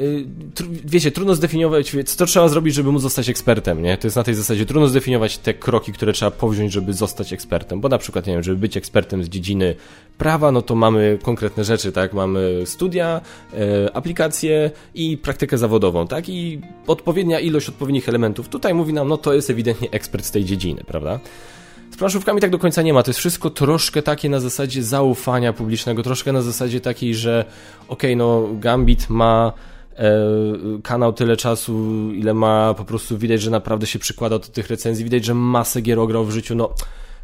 [0.86, 3.98] wiecie, trudno zdefiniować, co trzeba zrobić, żeby móc zostać ekspertem, nie?
[3.98, 7.82] To jest na tej zasadzie, trudno zdefiniować te kroki, które trzeba powziąć, żeby zostać ekspertem,
[7.82, 9.76] bo na przykład, nie wiem, żeby być ekspertem z dziedziny
[10.18, 12.14] prawa, no to mamy konkretne rzeczy, tak?
[12.14, 13.22] Mamy studia,
[13.54, 16.30] e, aplikacje i praktykę zawodową, tak?
[16.30, 18.50] I odpowiednia ilość odpowiednich elementów.
[18.50, 21.20] Tutaj mówi nam, no to jest ewidentnie ekspert z tej dziedziny, prawda?
[21.92, 23.04] Z planszówkami tak do końca nie ma.
[23.04, 27.46] To jest wszystko troszkę takie na zasadzie zaufania publicznego, troszkę na zasadzie takiej, że
[27.88, 29.54] okej, okay, no Gambit ma
[29.98, 30.14] e,
[30.84, 35.04] kanał tyle czasu, ile ma, po prostu widać, że naprawdę się przykłada do tych recenzji,
[35.04, 36.74] widać, że masę gier ograł w życiu, no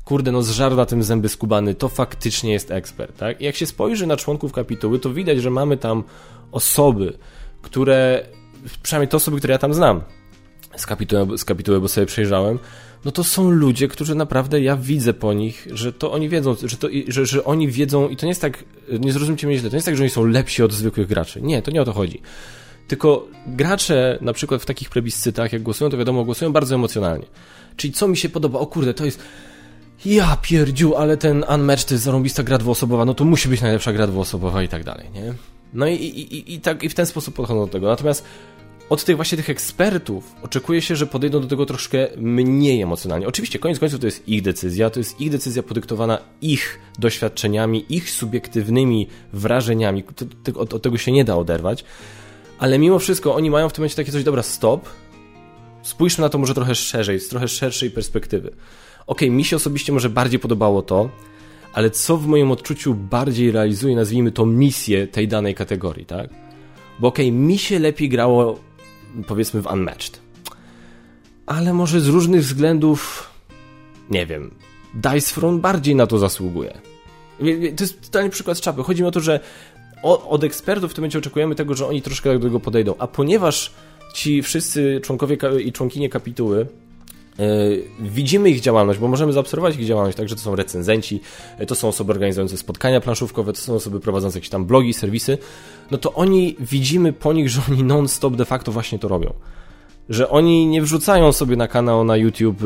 [0.06, 3.42] kurde, no zżarł na tym zęby skubany, to faktycznie jest ekspert, tak?
[3.42, 6.04] I jak się spojrzy na członków kapituły, to widać, że mamy tam
[6.52, 7.14] osoby,
[7.62, 8.26] które,
[8.84, 10.02] przynajmniej te osoby, które ja tam znam,
[10.76, 12.60] z kapituły, z kapituły bo sobie przejrzałem,
[13.06, 16.78] no to są ludzie, którzy naprawdę ja widzę po nich, że to oni wiedzą, że,
[16.78, 18.64] to, że, że oni wiedzą i to nie jest tak,
[19.00, 21.42] nie zrozumcie mnie źle, to nie jest tak, że oni są lepsi od zwykłych graczy.
[21.42, 22.22] Nie, to nie o to chodzi.
[22.88, 27.26] Tylko gracze na przykład w takich plebiscytach, jak głosują, to wiadomo, głosują bardzo emocjonalnie.
[27.76, 29.20] Czyli co mi się podoba, o kurde, to jest
[30.06, 33.94] ja pierdziu, ale ten Unmatched to jest zarąbista gra dwuosobowa, no to musi być najlepsza
[33.94, 35.34] gra dwuosobowa i tak dalej, nie?
[35.74, 37.88] No i, i, i, i, tak, i w ten sposób podchodzą do tego.
[37.88, 38.26] Natomiast
[38.92, 43.28] od tych właśnie tych ekspertów oczekuje się, że podejdą do tego troszkę mniej emocjonalnie.
[43.28, 48.10] Oczywiście, koniec końców to jest ich decyzja, to jest ich decyzja podyktowana ich doświadczeniami, ich
[48.10, 50.04] subiektywnymi wrażeniami.
[50.56, 51.86] Od, od tego się nie da oderwać.
[52.60, 54.90] Ale mimo wszystko oni mają w tym momencie takie coś, dobra, stop.
[55.84, 58.52] Spójrzmy na to może trochę szerzej, z trochę szerszej perspektywy.
[59.08, 61.10] Okay, mi się osobiście może bardziej podobało to,
[61.74, 66.30] ale co w moim odczuciu bardziej realizuje, nazwijmy to misję tej danej kategorii, tak?
[67.00, 68.60] Bo okay, mi się lepiej grało
[69.28, 70.20] powiedzmy w Unmatched.
[71.46, 73.30] Ale może z różnych względów,
[74.10, 74.52] nie wiem,
[74.94, 76.82] Dice Front bardziej na to zasługuje.
[77.76, 78.84] To jest totalny przykład z czapy.
[78.84, 79.40] Chodzi mi o to, że
[80.04, 83.74] od ekspertów w tym momencie oczekujemy tego, że oni troszkę do tego podejdą, a ponieważ
[84.14, 86.68] ci wszyscy członkowie i członkinie kapituły
[88.00, 91.22] widzimy ich działalność, bo możemy zaobserwować ich działalność, także to są recenzenci,
[91.68, 95.38] to są osoby organizujące spotkania planszówkowe, to są osoby prowadzące jakieś tam blogi, serwisy,
[95.92, 99.34] no to oni widzimy po nich, że oni non-stop de facto właśnie to robią
[100.10, 102.62] że oni nie wrzucają sobie na kanał na YouTube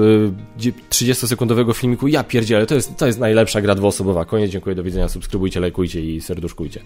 [0.89, 4.83] 30-sekundowego y, filmiku, ja pierdzielę, to jest, to jest najlepsza gra dwuosobowa, koniec, dziękuję, do
[4.83, 6.79] widzenia, subskrybujcie, lajkujcie i serduszkujcie.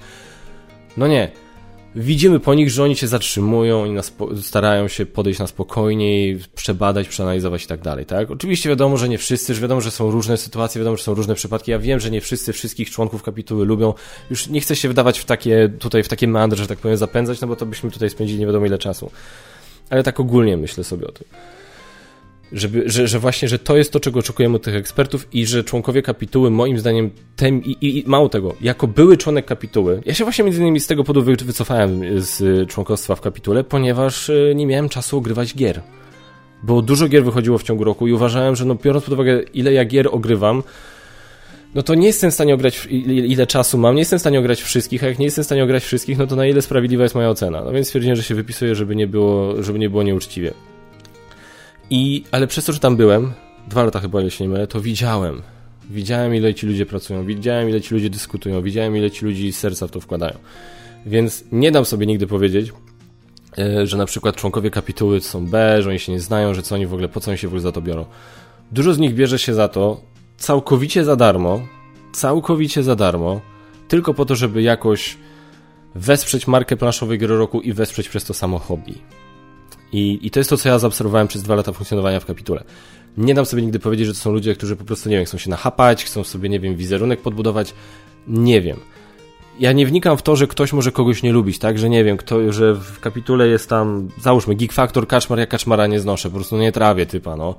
[0.97, 1.31] No nie.
[1.95, 3.97] Widzimy po nich, że oni się zatrzymują i
[4.41, 8.31] starają się podejść na spokojniej, przebadać, przeanalizować i tak dalej, tak?
[8.31, 11.35] Oczywiście wiadomo, że nie wszyscy, że wiadomo, że są różne sytuacje, wiadomo, że są różne
[11.35, 11.71] przypadki.
[11.71, 13.93] Ja wiem, że nie wszyscy wszystkich członków kapituły lubią.
[14.29, 17.41] Już nie chcę się wydawać w takie, tutaj w takie meandry, że tak powiem, zapędzać,
[17.41, 19.11] no bo to byśmy tutaj spędzili nie wiadomo ile czasu
[19.89, 21.27] ale tak ogólnie myślę sobie o tym.
[22.53, 25.63] Żeby, że, że właśnie, że to jest to, czego oczekujemy od tych ekspertów i że
[25.63, 30.23] członkowie kapituły, moim zdaniem, tem, i, i, mało tego, jako były członek kapituły, ja się
[30.23, 34.89] właśnie między innymi z tego powodu wycofałem z członkostwa w kapitule, ponieważ e, nie miałem
[34.89, 35.81] czasu ogrywać gier.
[36.63, 39.73] Bo dużo gier wychodziło w ciągu roku i uważałem, że no biorąc pod uwagę, ile
[39.73, 40.63] ja gier ogrywam,
[41.75, 44.61] no to nie jestem w stanie ograć, ile czasu mam, nie jestem w stanie ograć
[44.61, 47.15] wszystkich, a jak nie jestem w stanie ograć wszystkich, no to na ile sprawiedliwa jest
[47.15, 47.63] moja ocena.
[47.63, 50.53] No więc stwierdziłem, że się wypisuję, żeby nie było, żeby nie było nieuczciwie.
[51.89, 53.33] I, ale przez to, że tam byłem,
[53.67, 55.41] dwa lata chyba, jeśli nie mylę, to widziałem.
[55.89, 59.87] Widziałem, ile ci ludzie pracują, widziałem, ile ci ludzie dyskutują, widziałem, ile ci ludzi serca
[59.87, 60.37] w to wkładają.
[61.05, 62.71] Więc nie dam sobie nigdy powiedzieć,
[63.57, 66.75] e, że na przykład członkowie kapituły są B, że oni się nie znają, że co
[66.75, 68.05] oni w ogóle, po co oni się w ogóle za to biorą.
[68.71, 70.01] Dużo z nich bierze się za to,
[70.37, 71.61] całkowicie za darmo,
[72.13, 73.41] całkowicie za darmo,
[73.87, 75.17] tylko po to, żeby jakoś
[75.95, 78.93] wesprzeć markę planszowej gry roku i wesprzeć przez to samo hobby.
[79.93, 82.63] I, I to jest to, co ja zaobserwowałem przez dwa lata funkcjonowania w kapitule.
[83.17, 85.37] Nie dam sobie nigdy powiedzieć, że to są ludzie, którzy po prostu, nie wiem, chcą
[85.37, 87.73] się nachapać, chcą sobie, nie wiem, wizerunek podbudować.
[88.27, 88.79] Nie wiem.
[89.59, 91.79] Ja nie wnikam w to, że ktoś może kogoś nie lubić, tak?
[91.79, 95.87] Że nie wiem, kto, że w kapitule jest tam, załóżmy, Geek Factor, Kaczmar, ja Kaczmara
[95.87, 97.55] nie znoszę, po prostu nie trawię typa, no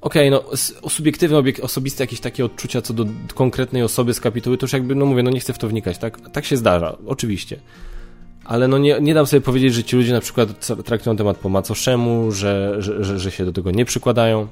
[0.00, 0.42] okej, okay,
[0.82, 4.94] no subiektywne, osobiste jakieś takie odczucia co do konkretnej osoby z kapituły, to już jakby,
[4.94, 6.30] no mówię, no nie chcę w to wnikać, tak?
[6.30, 7.60] Tak się zdarza, oczywiście.
[8.46, 10.48] Ale no nie, nie dam sobie powiedzieć, że ci ludzie na przykład
[10.84, 14.48] traktują temat po macoszemu, że, że, że, że się do tego nie przykładają.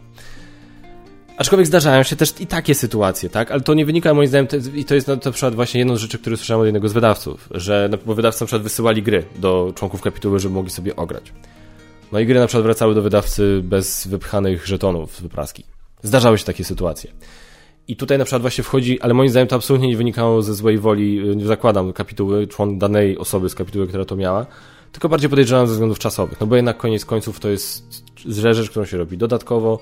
[1.37, 3.51] Aczkolwiek zdarzają się też i takie sytuacje, tak?
[3.51, 6.19] Ale to nie wynika moim zdaniem, i to jest na przykład właśnie jedną z rzeczy,
[6.19, 10.03] które słyszałem od jednego z wydawców, że bo wydawcy na przykład wysyłali gry do członków
[10.03, 11.33] kapituły, żeby mogli sobie ograć.
[12.13, 15.65] No i gry na przykład wracały do wydawcy bez wypchanych żetonów z wypraski.
[16.03, 17.11] Zdarzały się takie sytuacje.
[17.89, 20.79] I tutaj na przykład właśnie wchodzi, ale moim zdaniem to absolutnie nie wynikało ze złej
[20.79, 24.47] woli, nie zakładam kapituły, człon danej osoby z kapituły, która to miała,
[24.93, 26.41] tylko bardziej podejrzewam ze względów czasowych.
[26.41, 29.79] No bo jednak koniec końców to jest rzecz, którą się robi dodatkowo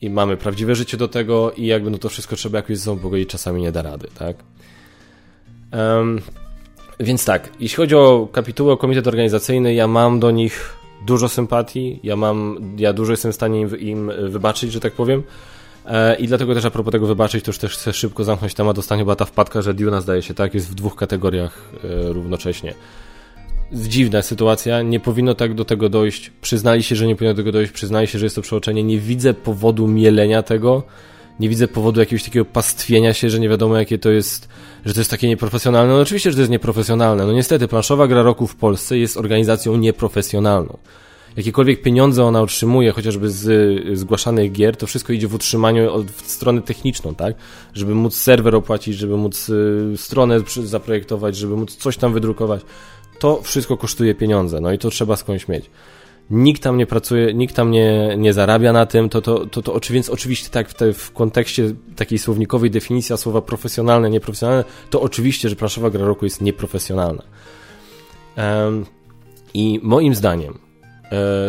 [0.00, 3.02] i mamy prawdziwe życie do tego i jakby no to wszystko trzeba jakoś ze sobą
[3.02, 4.36] pogodzić, czasami nie da rady, tak?
[5.72, 6.20] Um,
[7.00, 12.00] więc tak, jeśli chodzi o kapitułę, o komitet organizacyjny, ja mam do nich dużo sympatii,
[12.02, 15.22] ja mam, ja dużo jestem w stanie im, im wybaczyć, że tak powiem.
[15.86, 18.76] E, I dlatego też a propos tego wybaczyć, to już też chcę szybko zamknąć temat.
[18.76, 22.74] Dostanie była ta wpadka, że Duna zdaje się, tak, jest w dwóch kategoriach e, równocześnie.
[23.72, 26.30] Dziwna sytuacja, nie powinno tak do tego dojść.
[26.40, 28.82] Przyznali się, że nie powinno do tego dojść, przyznali się, że jest to przeoczenie.
[28.82, 30.82] Nie widzę powodu mielenia tego
[31.40, 34.48] nie widzę powodu jakiegoś takiego pastwienia się, że nie wiadomo jakie to jest,
[34.84, 35.92] że to jest takie nieprofesjonalne.
[35.92, 37.26] No oczywiście, że to jest nieprofesjonalne.
[37.26, 40.78] No niestety, planszowa gra roku w Polsce jest organizacją nieprofesjonalną.
[41.36, 46.30] Jakiekolwiek pieniądze ona otrzymuje, chociażby z zgłaszanych gier, to wszystko idzie w utrzymaniu od w
[46.30, 47.36] stronę techniczną, tak?
[47.74, 52.62] Żeby móc serwer opłacić, żeby móc y, stronę zaprojektować, żeby móc coś tam wydrukować.
[53.18, 55.70] To wszystko kosztuje pieniądze, no i to trzeba skądś mieć
[56.30, 59.80] nikt tam nie pracuje, nikt tam nie, nie zarabia na tym, to, to, to, to
[59.90, 65.48] więc oczywiście tak w, te, w kontekście takiej słownikowej definicji słowa profesjonalne, nieprofesjonalne, to oczywiście,
[65.48, 67.22] że planszowa gra roku jest nieprofesjonalna.
[68.36, 68.86] Um,
[69.54, 70.65] I moim zdaniem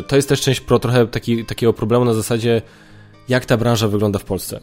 [0.08, 2.62] to jest też część pro, trochę taki, takiego problemu na zasadzie,
[3.30, 4.60] jak ta branża wygląda w Polsce.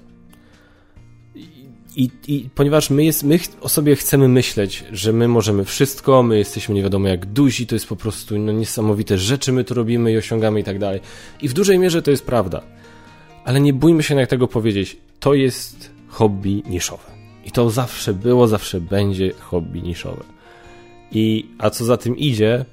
[1.97, 6.39] I, I, ponieważ my, jest, my o sobie chcemy myśleć, że my możemy wszystko, my
[6.39, 10.13] jesteśmy nie wiadomo jak duzi, to jest po prostu no, niesamowite rzeczy my tu robimy
[10.13, 11.01] i osiągamy i tak dalej.
[11.43, 12.63] I w dużej mierze to jest prawda.
[13.45, 14.97] Ale nie bójmy się jak tego powiedzieć.
[15.21, 17.15] To jest hobby niszowe.
[17.45, 20.25] I to zawsze było, zawsze będzie hobby niszowe.
[21.13, 22.65] I, a co za tym idzie,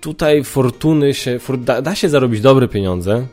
[0.00, 3.26] tutaj fortuny się, da, da się zarobić dobre pieniądze,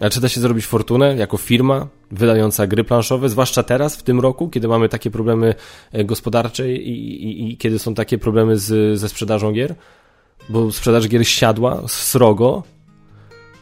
[0.00, 4.20] ale czy da się zrobić fortunę jako firma wydająca gry planszowe, zwłaszcza teraz, w tym
[4.20, 5.54] roku, kiedy mamy takie problemy
[5.92, 6.88] e, gospodarcze i,
[7.24, 9.74] i, i kiedy są takie problemy z, ze sprzedażą gier?
[10.48, 12.62] Bo sprzedaż gier siadła srogo.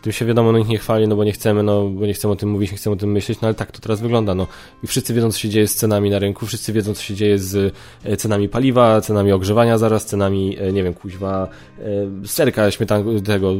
[0.02, 2.32] Tym się wiadomo, no ich nie chwali, no bo nie chcemy, no bo nie chcemy
[2.32, 4.46] o tym mówić, nie chcemy o tym myśleć, no ale tak to teraz wygląda, no.
[4.84, 7.38] I wszyscy wiedzą, co się dzieje z cenami na rynku, wszyscy wiedzą, co się dzieje
[7.38, 13.22] z e, cenami paliwa, cenami ogrzewania zaraz, cenami, e, nie wiem, kuźwa, e, serka, śmietan
[13.22, 13.54] tego,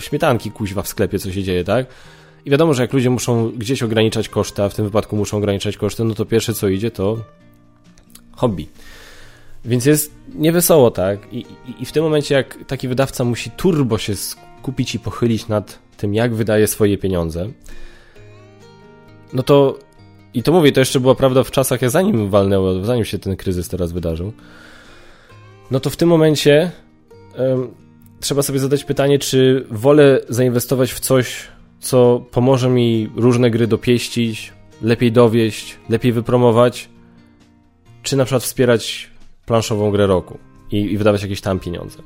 [0.00, 1.86] śmietanki kuźwa w sklepie, co się dzieje, tak?
[2.44, 5.76] I wiadomo, że jak ludzie muszą gdzieś ograniczać koszty, a w tym wypadku muszą ograniczać
[5.76, 7.18] koszty, no to pierwsze co idzie to
[8.36, 8.68] hobby.
[9.64, 11.32] Więc jest niewesoło, tak?
[11.32, 11.46] I, i,
[11.80, 14.14] I w tym momencie, jak taki wydawca musi turbo się
[14.62, 17.48] skupić i pochylić nad tym, jak wydaje swoje pieniądze,
[19.32, 19.78] no to
[20.34, 23.36] i to mówię, to jeszcze była prawda w czasach, jak zanim walnęło, zanim się ten
[23.36, 24.32] kryzys teraz wydarzył,
[25.70, 26.70] no to w tym momencie
[28.20, 31.48] trzeba sobie zadać pytanie, czy wolę zainwestować w coś,
[31.80, 36.88] co pomoże mi różne gry dopieścić, lepiej dowieść, lepiej wypromować,
[38.02, 39.10] czy na przykład wspierać
[39.46, 40.38] planszową grę roku
[40.70, 41.98] i, i wydawać jakieś tam pieniądze.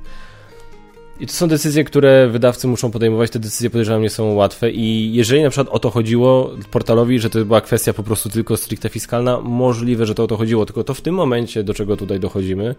[1.21, 3.31] I to są decyzje, które wydawcy muszą podejmować.
[3.31, 7.31] Te decyzje podejrzewam nie są łatwe i jeżeli na przykład o to chodziło portalowi, że
[7.31, 10.85] to była kwestia po prostu tylko stricte fiskalna, możliwe, że to o to chodziło, tylko
[10.85, 12.75] to w tym momencie, do czego tutaj dochodzimy,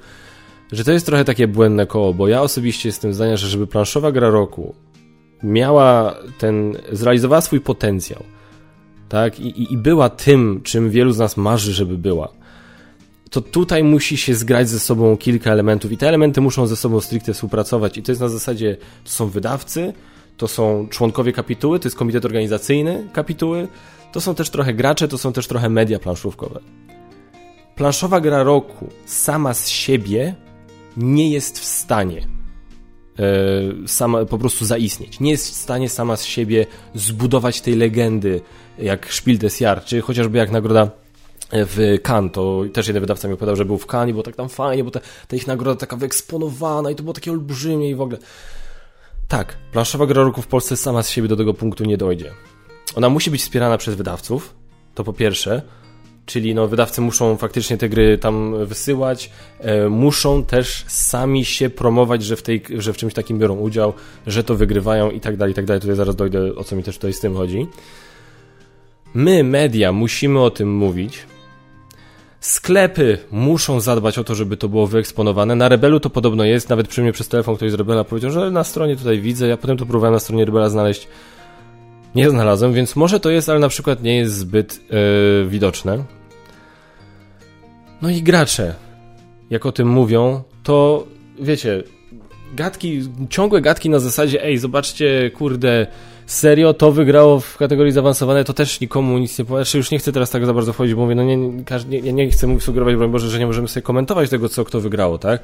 [0.71, 4.11] że to jest trochę takie błędne koło, bo ja osobiście jestem zdania, że żeby planszowa
[4.11, 4.75] gra roku
[5.43, 8.23] miała ten, zrealizowała swój potencjał,
[9.09, 12.29] tak, i, i była tym, czym wielu z nas marzy, żeby była,
[13.29, 17.01] to tutaj musi się zgrać ze sobą kilka elementów i te elementy muszą ze sobą
[17.01, 19.93] stricte współpracować i to jest na zasadzie, to są wydawcy,
[20.37, 23.67] to są członkowie kapituły, to jest komitet organizacyjny kapituły,
[24.11, 26.59] to są też trochę gracze, to są też trochę media planszówkowe.
[27.75, 30.35] Planszowa gra roku sama z siebie
[30.97, 32.27] nie jest w stanie
[33.19, 35.19] e, sama po prostu zaistnieć.
[35.19, 38.41] Nie jest w stanie sama z siebie zbudować tej legendy
[38.79, 40.91] jak Spiel des Jahr, czy chociażby jak nagroda
[41.51, 44.35] w Cannes, to też jeden wydawca mi opowiadał, że był w Cannes i było tak
[44.35, 47.95] tam fajnie, bo ta, ta ich nagroda taka wyeksponowana i to było takie olbrzymie i
[47.95, 48.17] w ogóle.
[49.27, 52.31] Tak, planszowa gra roku w Polsce sama z siebie do tego punktu nie dojdzie.
[52.95, 54.53] Ona musi być wspierana przez wydawców,
[54.95, 55.61] to po pierwsze,
[56.25, 62.23] czyli no, wydawcy muszą faktycznie te gry tam wysyłać, e, muszą też sami się promować,
[62.23, 63.93] że w, tej, że w czymś takim biorą udział,
[64.27, 65.81] że to wygrywają i tak dalej, i tak dalej.
[65.81, 67.67] Tutaj zaraz dojdę, o co mi też tutaj z tym chodzi.
[69.13, 71.19] My, media, musimy o tym mówić,
[72.47, 75.55] Sklepy muszą zadbać o to, żeby to było wyeksponowane.
[75.55, 78.51] Na Rebelu to podobno jest, nawet przy mnie przez telefon ktoś z Rebela powiedział, że
[78.51, 81.07] na stronie tutaj widzę, ja potem to próbowałem na stronie Rebela znaleźć.
[82.15, 86.03] Nie znalazłem, więc może to jest, ale na przykład nie jest zbyt yy, widoczne.
[88.01, 88.75] No i gracze,
[89.49, 91.07] jak o tym mówią, to
[91.39, 91.83] wiecie,
[92.55, 95.87] gadki, ciągłe gadki na zasadzie, ej, zobaczcie, kurde,
[96.27, 99.63] serio to wygrało w kategorii zaawansowane, to też nikomu nic nie powie.
[99.63, 102.13] Znaczy, już nie chcę teraz tak za bardzo wchodzić, bo mówię, no nie, nie, nie,
[102.13, 105.41] nie chcę sugerować, broń Boże, że nie możemy sobie komentować tego, co kto wygrało, tak?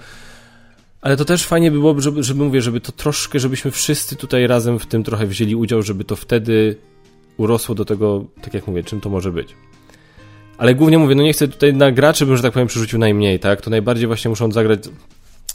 [1.02, 4.48] Ale to też fajnie by było, żeby, żeby mówię, żeby to troszkę, żebyśmy wszyscy tutaj
[4.48, 6.76] razem w tym trochę wzięli udział, żeby to wtedy
[7.38, 9.56] urosło do tego, tak jak mówię, czym to może być.
[10.58, 13.40] Ale głównie mówię, no nie chcę tutaj na graczy bym, że tak powiem, przerzucił najmniej,
[13.40, 13.62] tak?
[13.62, 14.80] To najbardziej właśnie muszą zagrać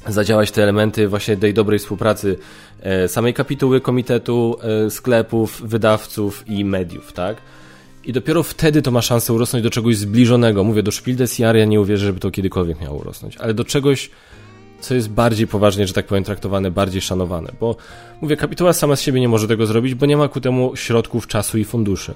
[0.06, 2.38] zadziałać te elementy właśnie tej dobrej współpracy
[2.80, 4.56] e, samej kapituły komitetu,
[4.86, 7.36] e, sklepów, wydawców i mediów, tak?
[8.04, 10.64] I dopiero wtedy to ma szansę urosnąć do czegoś zbliżonego.
[10.64, 14.10] Mówię, do Spiel des ja nie uwierzę, żeby to kiedykolwiek miało urosnąć, ale do czegoś,
[14.80, 17.52] co jest bardziej poważnie, że tak powiem, traktowane, bardziej szanowane.
[17.60, 17.76] Bo
[18.20, 21.26] mówię, kapituła sama z siebie nie może tego zrobić, bo nie ma ku temu środków,
[21.26, 22.14] czasu i funduszy.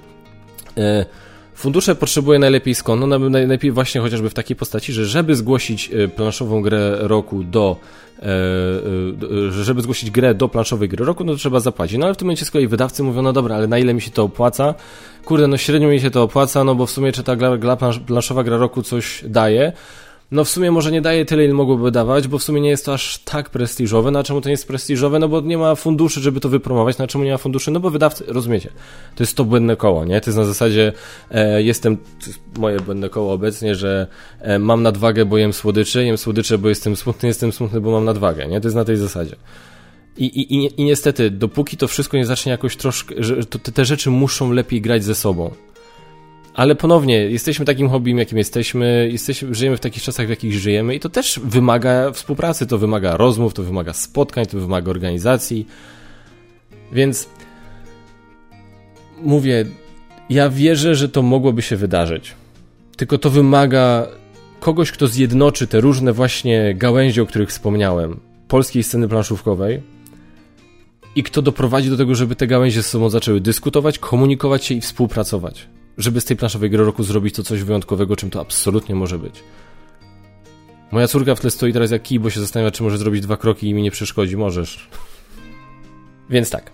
[0.77, 1.05] E,
[1.55, 3.01] Fundusze potrzebuje najlepiej skąd?
[3.07, 7.75] No najlepiej właśnie chociażby w takiej postaci, że żeby zgłosić e, planszową grę roku do
[8.19, 11.97] e, e, żeby zgłosić grę do planszowej gry roku, no to trzeba zapłacić.
[11.97, 14.01] No ale w tym momencie z kolei wydawcy mówią, no dobra, ale na ile mi
[14.01, 14.73] się to opłaca?
[15.25, 18.43] Kurde, no średnio mi się to opłaca, no bo w sumie czy ta gra, planszowa
[18.43, 19.71] gra roku coś daje,
[20.33, 22.85] no w sumie może nie daje tyle, ile mogłoby dawać, bo w sumie nie jest
[22.85, 24.11] to aż tak prestiżowe.
[24.11, 25.19] Na czemu to nie jest prestiżowe?
[25.19, 26.97] No bo nie ma funduszy, żeby to wypromować.
[26.97, 27.71] Na czemu nie ma funduszy?
[27.71, 28.69] No bo wydawcy, rozumiecie,
[29.15, 30.21] to jest to błędne koło, nie?
[30.21, 30.93] To jest na zasadzie,
[31.31, 31.97] e, jestem,
[32.57, 34.07] moje błędne koło obecnie, że
[34.39, 38.05] e, mam nadwagę, bo jem słodycze, jem słodycze, bo jestem smutny, jestem smutny, bo mam
[38.05, 38.61] nadwagę, nie?
[38.61, 39.35] To jest na tej zasadzie.
[40.17, 44.09] I, i, i, niestety, dopóki to wszystko nie zacznie jakoś troszkę, że to, te rzeczy
[44.09, 45.51] muszą lepiej grać ze sobą.
[46.53, 50.95] Ale ponownie, jesteśmy takim hobbym, jakim jesteśmy, jesteśmy, żyjemy w takich czasach, w jakich żyjemy
[50.95, 55.67] i to też wymaga współpracy, to wymaga rozmów, to wymaga spotkań, to wymaga organizacji.
[56.91, 57.29] Więc
[59.21, 59.65] mówię,
[60.29, 62.33] ja wierzę, że to mogłoby się wydarzyć.
[62.97, 64.07] Tylko to wymaga
[64.59, 69.81] kogoś, kto zjednoczy te różne właśnie gałęzie, o których wspomniałem, polskiej sceny planszówkowej
[71.15, 74.81] i kto doprowadzi do tego, żeby te gałęzie ze sobą zaczęły dyskutować, komunikować się i
[74.81, 79.19] współpracować żeby z tej planszowej gry roku zrobić to coś wyjątkowego, czym to absolutnie może
[79.19, 79.43] być.
[80.91, 83.37] Moja córka w tle stoi teraz jak kij, bo się zastanawia, czy może zrobić dwa
[83.37, 84.37] kroki i mi nie przeszkodzi.
[84.37, 84.89] Możesz.
[86.29, 86.71] Więc tak.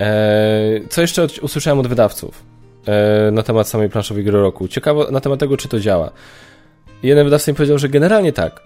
[0.00, 2.42] E, co jeszcze usłyszałem od wydawców
[2.86, 4.68] e, na temat samej planszowej gry roku?
[4.68, 6.10] Ciekawo na temat tego, czy to działa.
[7.02, 8.62] Jeden wydawca mi powiedział, że generalnie tak.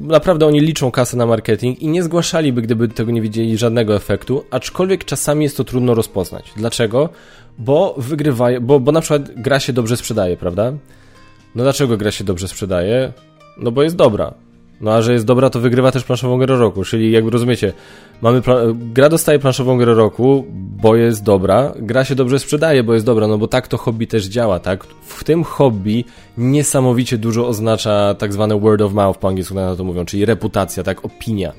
[0.00, 4.44] Naprawdę oni liczą kasę na marketing i nie zgłaszaliby, gdyby tego nie widzieli żadnego efektu,
[4.50, 6.52] aczkolwiek czasami jest to trudno rozpoznać.
[6.56, 7.08] Dlaczego?
[7.60, 10.72] Bo wygrywają, bo, bo na przykład gra się dobrze sprzedaje, prawda?
[11.54, 13.12] No dlaczego gra się dobrze sprzedaje?
[13.58, 14.34] No bo jest dobra.
[14.80, 17.72] No a że jest dobra, to wygrywa też planszową grę roku, czyli jakby rozumiecie,
[18.22, 18.42] mamy
[18.74, 20.46] gra dostaje planszową grę roku,
[20.82, 24.06] bo jest dobra, gra się dobrze sprzedaje, bo jest dobra, no bo tak to hobby
[24.06, 24.84] też działa, tak?
[24.84, 26.04] W tym hobby
[26.38, 30.82] niesamowicie dużo oznacza tak zwane word of mouth po angielsku na to mówią, czyli reputacja,
[30.82, 31.52] tak, opinia.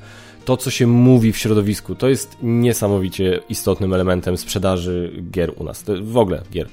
[0.44, 5.84] To, co się mówi w środowisku, to jest niesamowicie istotnym elementem sprzedaży gier u nas,
[6.02, 6.68] w ogóle gier.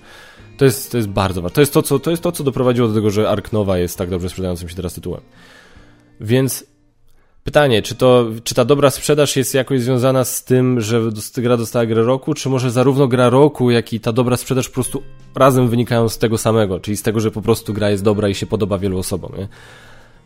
[0.58, 1.56] To jest, to jest bardzo ważne.
[1.56, 3.98] To jest to, co, to jest to, co doprowadziło do tego, że Ark Nova jest
[3.98, 5.22] tak dobrze sprzedającym się teraz tytułem.
[6.22, 6.66] Więc
[7.44, 11.02] pytanie, czy, to, czy ta dobra sprzedaż jest jakoś związana z tym, że
[11.38, 14.74] gra dostała grę roku, czy może zarówno gra roku, jak i ta dobra sprzedaż po
[14.74, 15.04] prostu
[15.36, 18.36] razem wynikają z tego samego, czyli z tego, że po prostu gra jest dobra i
[18.36, 19.48] się podoba wielu osobom, nie?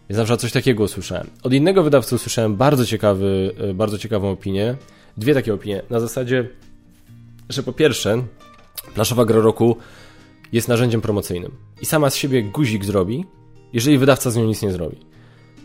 [0.10, 1.30] Więc na przykład coś takiego usłyszałem.
[1.44, 4.76] Od innego wydawcy usłyszałem bardzo ciekawy, e, bardzo ciekawą opinię.
[5.18, 5.82] Dwie takie opinie.
[5.89, 6.50] Na zasadzie,
[7.50, 8.24] że po pierwsze,
[8.94, 9.78] plaszowa gra roku
[10.52, 11.52] jest narzędziem promocyjnym.
[11.82, 13.26] I sama z siebie guzik zrobi,
[13.74, 14.98] jeżeli wydawca z nią nic nie zrobi.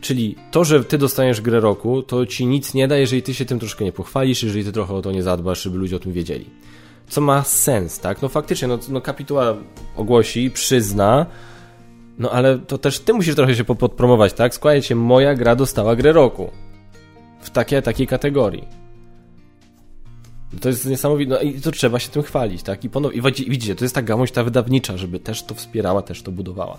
[0.01, 3.45] Czyli to, że ty dostaniesz grę roku, to ci nic nie da, jeżeli ty się
[3.45, 6.13] tym troszkę nie pochwalisz, jeżeli ty trochę o to nie zadbasz, żeby ludzie o tym
[6.13, 6.51] wiedzieli.
[7.09, 8.23] Co ma sens, tak?
[8.23, 9.57] No faktycznie, no, no kapituła
[9.97, 11.27] ogłosi, przyzna,
[12.19, 14.55] no ale to też ty musisz trochę się podpromować, tak?
[14.55, 16.51] Składajcie, moja gra dostała grę roku.
[17.41, 18.65] W takiej, takiej kategorii.
[20.61, 22.85] To jest niesamowite, no i to trzeba się tym chwalić, tak?
[22.85, 26.23] I, ponownie, i widzicie, to jest ta gałąź ta wydawnicza, żeby też to wspierała, też
[26.23, 26.79] to budowała.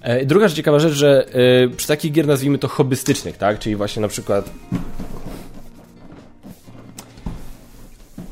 [0.00, 1.26] E, druga ciekawa rzecz, że
[1.64, 3.58] e, przy takich gier nazwijmy to hobbystycznych, tak?
[3.58, 4.50] Czyli właśnie na przykład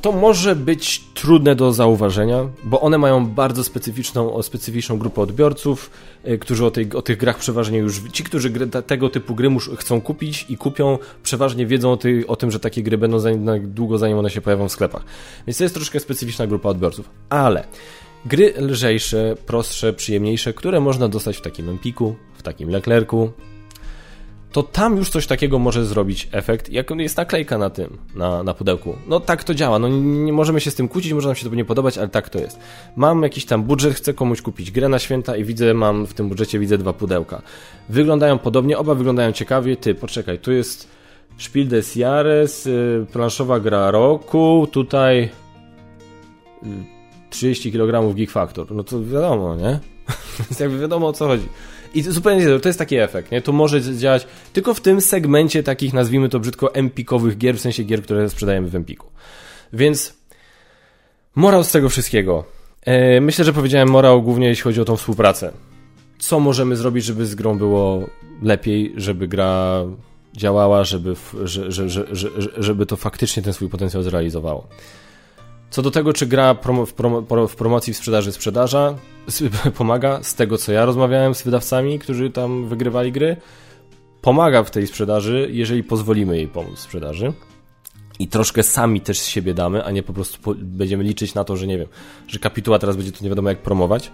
[0.03, 5.91] to może być trudne do zauważenia, bo one mają bardzo specyficzną, specyficzną grupę odbiorców,
[6.25, 9.51] e, którzy o, tej, o tych grach przeważnie już, ci, którzy gry, tego typu gry
[9.51, 13.19] mus, chcą kupić i kupią, przeważnie wiedzą o, tej, o tym, że takie gry będą
[13.19, 13.31] za,
[13.63, 15.05] długo zanim one się pojawią w sklepach.
[15.47, 17.11] Więc to jest troszkę specyficzna grupa odbiorców.
[17.29, 17.65] Ale
[18.27, 23.33] Gry lżejsze, prostsze, przyjemniejsze, które można dostać w takim Empiku, w takim Leclercu,
[24.53, 28.55] to tam już coś takiego może zrobić efekt, jak jest naklejka na tym, na, na
[28.55, 28.97] pudełku.
[29.07, 31.49] No tak to działa, no nie, nie możemy się z tym kłócić, może nam się
[31.49, 32.59] to nie podobać, ale tak to jest.
[32.97, 36.29] Mam jakiś tam budżet, chcę komuś kupić grę na święta i widzę, mam w tym
[36.29, 37.43] budżecie widzę dwa pudełka.
[37.89, 40.89] Wyglądają podobnie, oba wyglądają ciekawie, ty, poczekaj, tu jest
[41.39, 45.31] Spiel des Jahres, yy, planszowa gra roku, tutaj...
[46.63, 48.73] Yy, 30 kg Geek Factor.
[48.73, 49.79] No to wiadomo, nie?
[50.39, 51.49] Więc jakby wiadomo o co chodzi.
[51.95, 53.43] I zupełnie to jest taki efekt, nie?
[53.43, 57.85] To może działać tylko w tym segmencie takich, nazwijmy to brzydko, empikowych gier, w sensie
[57.85, 59.07] gier, które sprzedajemy w empiku.
[59.73, 60.15] Więc
[61.35, 62.45] morał z tego wszystkiego.
[62.83, 65.53] E, myślę, że powiedziałem morał głównie jeśli chodzi o tą współpracę.
[66.19, 68.07] Co możemy zrobić, żeby z grą było
[68.43, 69.85] lepiej, żeby gra
[70.37, 74.69] działała, żeby, że, że, że, żeby to faktycznie ten swój potencjał zrealizowało.
[75.71, 76.59] Co do tego, czy gra w,
[76.93, 78.95] promo, w, promocji w sprzedaży sprzedaża
[79.79, 83.37] pomaga, z tego co ja rozmawiałem z wydawcami, którzy tam wygrywali gry,
[84.21, 87.33] pomaga w tej sprzedaży, jeżeli pozwolimy jej pomóc w sprzedaży.
[88.19, 91.45] I troszkę sami też z siebie damy, a nie po prostu po, będziemy liczyć na
[91.45, 91.89] to, że nie wiem,
[92.29, 94.11] że kapituła teraz będzie to nie wiadomo jak promować.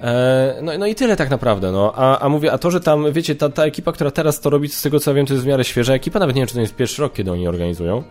[0.00, 1.92] E, no, no i tyle tak naprawdę, no.
[1.96, 4.68] A, a mówię, a to, że tam, wiecie, ta, ta ekipa, która teraz to robi,
[4.68, 6.54] z tego co ja wiem, to jest w miarę świeża ekipa, nawet nie wiem, czy
[6.54, 8.04] to jest pierwszy rok, kiedy oni organizują.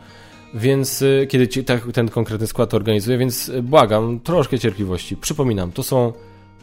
[0.54, 5.18] Więc y, kiedy ci, tak, ten konkretny skład organizuje, więc y, błagam, troszkę cierpliwości.
[5.18, 6.14] Przypominam, to są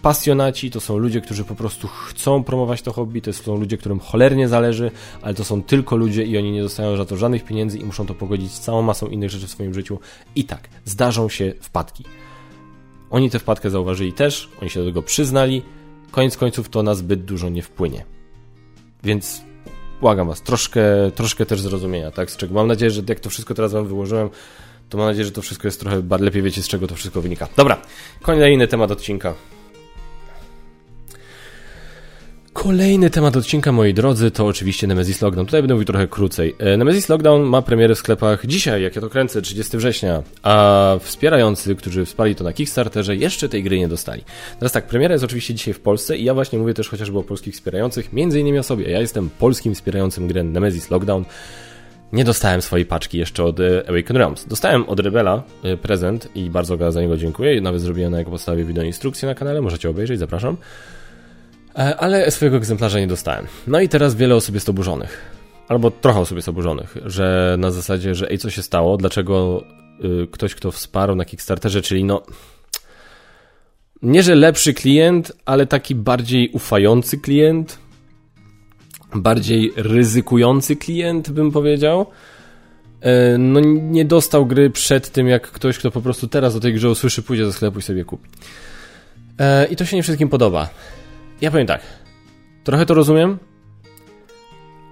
[0.03, 4.01] pasjonaci, to są ludzie, którzy po prostu chcą promować to hobby, to są ludzie, którym
[4.01, 4.91] cholernie zależy,
[5.23, 8.07] ale to są tylko ludzie i oni nie dostają za to żadnych pieniędzy i muszą
[8.07, 9.99] to pogodzić z całą masą innych rzeczy w swoim życiu.
[10.35, 12.05] I tak, zdarzą się wpadki.
[13.11, 15.63] Oni tę wpadkę zauważyli też, oni się do tego przyznali,
[16.11, 18.05] koniec końców to na zbyt dużo nie wpłynie.
[19.05, 19.43] Więc
[20.01, 20.83] błagam was, troszkę,
[21.15, 22.31] troszkę też zrozumienia, tak?
[22.31, 24.31] Z czego mam nadzieję, że jak to wszystko teraz wam wyłożyłem,
[24.89, 27.49] to mam nadzieję, że to wszystko jest trochę lepiej wiecie, z czego to wszystko wynika.
[27.57, 27.83] Dobra,
[28.23, 29.35] kolejny temat odcinka.
[32.59, 35.47] Kolejny temat odcinka, moi drodzy, to oczywiście Nemesis Lockdown.
[35.47, 36.57] Tutaj będę mówił trochę krócej.
[36.59, 40.97] E, Nemesis Lockdown ma premierę w sklepach dzisiaj, jak ja to kręcę, 30 września, a
[41.01, 44.25] wspierający, którzy wsparli to na Kickstarterze, jeszcze tej gry nie dostali.
[44.59, 47.23] Teraz tak, premiera jest oczywiście dzisiaj w Polsce i ja właśnie mówię też chociażby o
[47.23, 48.91] polskich wspierających, między innymi o sobie.
[48.91, 51.25] Ja jestem polskim wspierającym grę Nemesis Lockdown.
[52.13, 54.47] Nie dostałem swojej paczki jeszcze od e, Awaken Realms.
[54.47, 57.61] Dostałem od Rebela e, prezent i bardzo za niego dziękuję.
[57.61, 60.57] Nawet zrobiłem na jego podstawie wideo instrukcję na kanale, możecie obejrzeć, zapraszam.
[61.79, 63.47] E, ale swojego egzemplarza nie dostałem.
[63.67, 65.39] No i teraz wiele osób jest oburzonych.
[65.69, 69.65] Albo trochę osób jest oburzonych, że na zasadzie, że ej, co się stało, dlaczego
[70.25, 72.23] y, ktoś, kto wsparł na Kickstarterze, czyli no
[74.03, 77.79] nie, że lepszy klient, ale taki bardziej ufający klient,
[79.15, 82.07] bardziej ryzykujący klient, bym powiedział.
[83.01, 86.75] E, no nie dostał gry przed tym, jak ktoś, kto po prostu teraz o tej
[86.75, 88.29] grze usłyszy, pójdzie do sklepu i sobie kupi.
[89.39, 90.71] E, I to się nie wszystkim podoba.
[91.41, 91.81] Ja powiem tak,
[92.65, 93.39] trochę to rozumiem,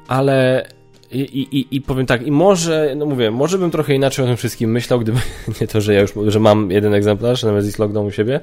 [0.08, 0.66] ale
[1.12, 4.36] i, i, i powiem tak, i może, no mówię, może bym trochę inaczej o tym
[4.36, 5.18] wszystkim myślał, gdyby
[5.60, 8.40] nie to, że ja już że mam jeden egzemplarz na Nemesis Lockdown u siebie,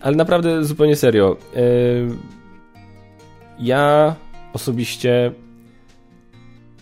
[0.00, 1.36] ale naprawdę zupełnie serio.
[1.56, 1.60] E,
[3.58, 4.14] ja
[4.52, 5.32] osobiście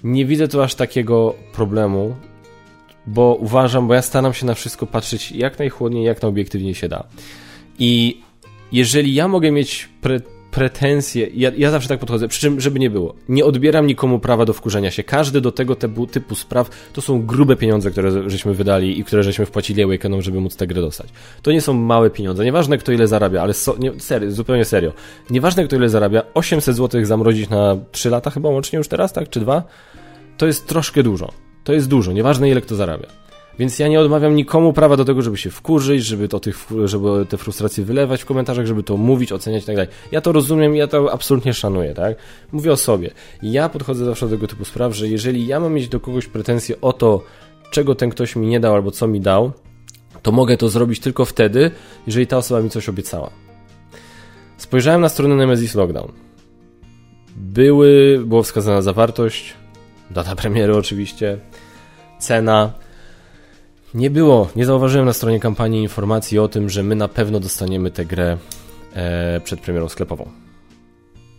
[0.05, 2.17] nie widzę tu aż takiego problemu,
[3.07, 7.05] bo uważam, bo ja staram się na wszystko patrzeć jak najchłodniej, jak najobiektywniej się da.
[7.79, 8.23] I
[8.73, 10.21] jeżeli ja mogę mieć pre
[10.57, 14.45] pretensje, ja, ja zawsze tak podchodzę, przy czym, żeby nie było, nie odbieram nikomu prawa
[14.45, 15.03] do wkurzenia się.
[15.03, 19.23] Każdy do tego typu, typu spraw to są grube pieniądze, które żeśmy wydali i które
[19.23, 21.09] żeśmy wpłacili Awakenom, żeby móc tę grę dostać.
[21.43, 22.45] To nie są małe pieniądze.
[22.45, 24.93] Nieważne kto ile zarabia, ale so, nie, serio, zupełnie serio.
[25.31, 29.31] Nieważne kto ile zarabia, 800 zł zamrozić na 3 lata chyba łącznie już teraz, tak?
[29.31, 29.63] Czy 2?
[30.37, 31.33] To jest troszkę dużo.
[31.65, 33.26] To jest dużo, nieważne ile kto zarabia.
[33.59, 37.27] Więc ja nie odmawiam nikomu prawa do tego, żeby się wkurzyć, żeby, to tych, żeby
[37.29, 39.91] te frustracje wylewać w komentarzach, żeby to mówić, oceniać i tak dalej.
[40.13, 42.17] Ja to rozumiem, ja to absolutnie szanuję, tak?
[42.53, 43.11] Mówię o sobie.
[43.43, 46.81] Ja podchodzę zawsze do tego typu spraw, że jeżeli ja mam mieć do kogoś pretensje
[46.81, 47.25] o to,
[47.71, 49.53] czego ten ktoś mi nie dał albo co mi dał,
[50.23, 51.71] to mogę to zrobić tylko wtedy,
[52.07, 53.31] jeżeli ta osoba mi coś obiecała.
[54.57, 56.13] Spojrzałem na stronę Nemesis Lockdown.
[57.37, 59.55] Były, było wskazana zawartość,
[60.11, 61.39] data premiery oczywiście,
[62.19, 62.73] cena,
[63.95, 67.91] nie było, nie zauważyłem na stronie kampanii informacji o tym, że my na pewno dostaniemy
[67.91, 68.37] tę grę
[68.93, 70.29] e, przed premierą sklepową.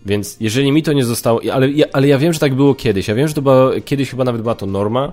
[0.06, 3.08] Więc jeżeli mi to nie zostało, ale, ale ja wiem, że tak było kiedyś.
[3.08, 5.12] Ja wiem, że to była, kiedyś chyba nawet była to norma.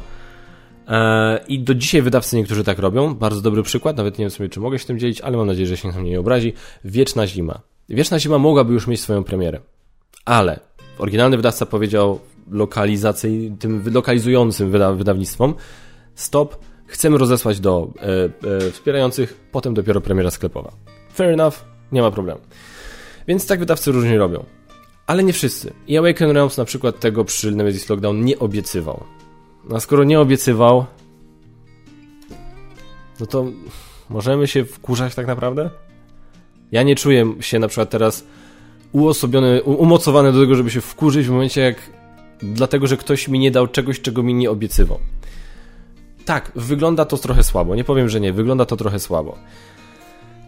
[0.88, 3.14] E, I do dzisiaj wydawcy niektórzy tak robią.
[3.14, 5.66] Bardzo dobry przykład, nawet nie wiem sobie, czy mogę się tym dzielić, ale mam nadzieję,
[5.66, 6.52] że się na mnie nie obrazi.
[6.84, 7.60] Wieczna Zima.
[7.88, 9.60] Wieczna Zima mogłaby już mieć swoją premierę.
[10.24, 10.60] Ale
[10.98, 12.20] oryginalny wydawca powiedział
[12.50, 15.54] lokalizacyjnym, tym lokalizującym wyda wydawnictwom
[16.14, 16.56] stop,
[16.86, 20.72] chcemy rozesłać do e, e, wspierających, potem dopiero premiera sklepowa.
[21.14, 21.54] Fair enough,
[21.92, 22.40] nie ma problemu.
[23.28, 24.44] Więc tak wydawcy różnie robią.
[25.06, 25.72] Ale nie wszyscy.
[25.88, 29.04] I Awaken Realms na przykład tego przy Nemesis Lockdown nie obiecywał.
[29.74, 30.86] A skoro nie obiecywał,
[33.20, 33.44] no to
[34.10, 35.70] możemy się wkurzać tak naprawdę?
[36.72, 38.26] Ja nie czuję się na przykład teraz
[38.92, 41.76] uosobiony, umocowany do tego, żeby się wkurzyć w momencie jak
[42.42, 44.98] dlatego, że ktoś mi nie dał czegoś, czego mi nie obiecywał.
[46.24, 47.74] Tak, wygląda to trochę słabo.
[47.74, 49.38] Nie powiem, że nie, wygląda to trochę słabo.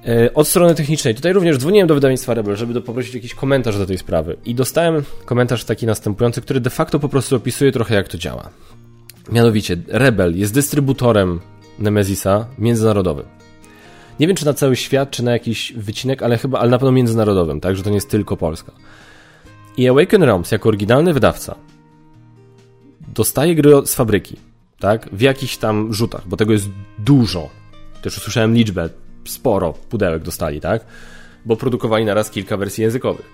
[0.07, 3.87] E, od strony technicznej, tutaj również dzwoniłem do wydawnictwa Rebel, żeby poprosić jakiś komentarz do
[3.87, 4.37] tej sprawy.
[4.45, 8.51] I dostałem komentarz taki następujący, który de facto po prostu opisuje trochę jak to działa.
[9.33, 11.41] Mianowicie, Rebel jest dystrybutorem
[11.79, 13.27] Nemezisa międzynarodowym.
[14.21, 16.93] Nie wiem, czy na cały świat, czy na jakiś wycinek, ale chyba, ale na pewno
[16.93, 18.73] międzynarodowym, tak, że to nie jest tylko Polska.
[19.77, 21.55] I Awaken Realms, jako oryginalny wydawca,
[23.15, 24.37] dostaje gry z fabryki
[24.79, 25.09] tak?
[25.13, 26.69] W jakichś tam rzutach, bo tego jest
[26.99, 27.51] dużo.
[28.03, 28.89] Też usłyszałem liczbę,
[29.25, 30.85] sporo pudełek dostali, tak?
[31.45, 33.27] Bo produkowali naraz kilka wersji językowych.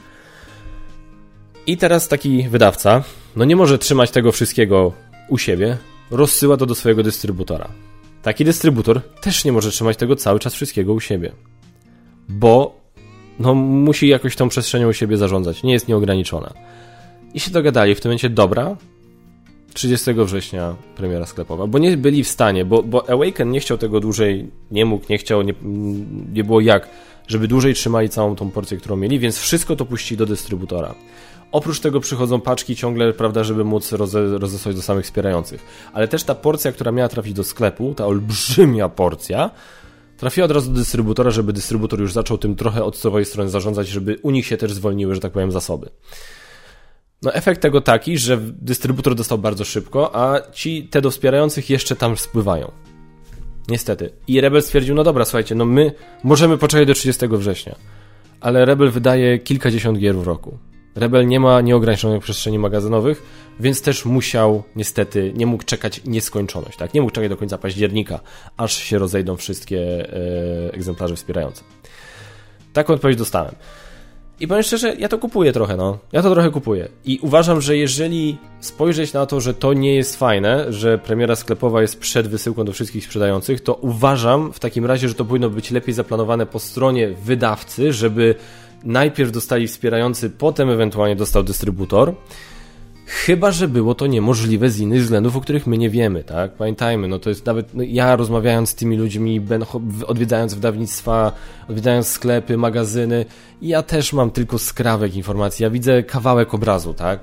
[1.67, 3.05] I teraz taki wydawca,
[3.37, 4.93] no nie może trzymać tego wszystkiego
[5.29, 5.77] u siebie,
[6.11, 7.69] rozsyła to do swojego dystrybutora.
[8.23, 11.33] Taki dystrybutor też nie może trzymać tego cały czas wszystkiego u siebie.
[12.29, 12.81] Bo
[13.39, 16.53] no, musi jakoś tą przestrzenią u siebie zarządzać, nie jest nieograniczona.
[17.35, 18.77] I się dogadali w tym momencie, dobra,
[19.75, 24.01] 30 września premiera sklepowa, bo nie byli w stanie, bo, bo Awaken nie chciał tego
[24.01, 25.55] dłużej, nie mógł, nie chciał, nie,
[26.33, 26.89] nie było jak,
[27.29, 30.95] żeby dłużej trzymali całą tą porcję, którą mieli, więc wszystko to puścili do dystrybutora.
[31.53, 35.65] Oprócz tego przychodzą paczki ciągle, prawda, żeby móc roze, rozesłać do samych wspierających.
[35.93, 39.51] Ale też ta porcja, która miała trafić do sklepu, ta olbrzymia porcja,
[40.17, 43.89] trafiła od razu do dystrybutora, żeby dystrybutor już zaczął tym trochę od swojej strony zarządzać,
[43.89, 45.91] żeby u nich się też zwolniły, że tak powiem, zasoby.
[47.23, 51.97] No efekt tego taki, że dystrybutor dostał bardzo szybko, a ci te do wspierających jeszcze
[51.97, 52.73] tam spływają.
[53.69, 54.11] Niestety.
[54.29, 55.93] I Rebel stwierdził, no dobra, słuchajcie, no my
[56.25, 57.75] możemy poczekać do 30 września.
[58.41, 60.59] Ale Rebel wydaje kilkadziesiąt gier w roku.
[60.95, 63.23] Rebel nie ma nieograniczonych przestrzeni magazynowych,
[63.61, 66.95] więc też musiał, niestety, nie mógł czekać nieskończoność, tak?
[66.95, 68.21] Nie mógł czekać do końca października,
[68.57, 71.65] aż się rozejdą wszystkie e, egzemplarze wspierające.
[72.73, 73.55] Taką odpowiedź dostałem.
[74.43, 75.99] I powiem szczerze, ja to kupuję trochę, no.
[76.13, 76.89] Ja to trochę kupuję.
[77.05, 81.83] I uważam, że jeżeli spojrzeć na to, że to nie jest fajne, że premiera sklepowa
[81.83, 85.71] jest przed wysyłką do wszystkich sprzedających, to uważam w takim razie, że to powinno być
[85.71, 88.35] lepiej zaplanowane po stronie wydawcy, żeby
[88.85, 92.15] najpierw dostali wspierający, potem ewentualnie dostał dystrybutor.
[93.07, 96.53] Chyba, że było to niemożliwe z innych względów, o których my nie wiemy, tak?
[96.53, 99.41] Pamiętajmy, no to jest nawet, no ja rozmawiając z tymi ludźmi,
[100.07, 101.33] odwiedzając wydawnictwa,
[101.69, 103.25] odwiedzając sklepy, magazyny,
[103.63, 107.21] ja też mam tylko skrawek informacji, ja widzę kawałek obrazu, tak?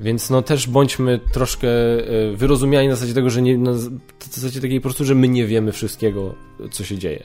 [0.00, 3.72] Więc no też bądźmy troszkę e, wyrozumiali na zasadzie tego, że nie, na
[4.30, 6.34] zasadzie takiej po prostu, że my nie wiemy wszystkiego,
[6.70, 7.24] co się dzieje.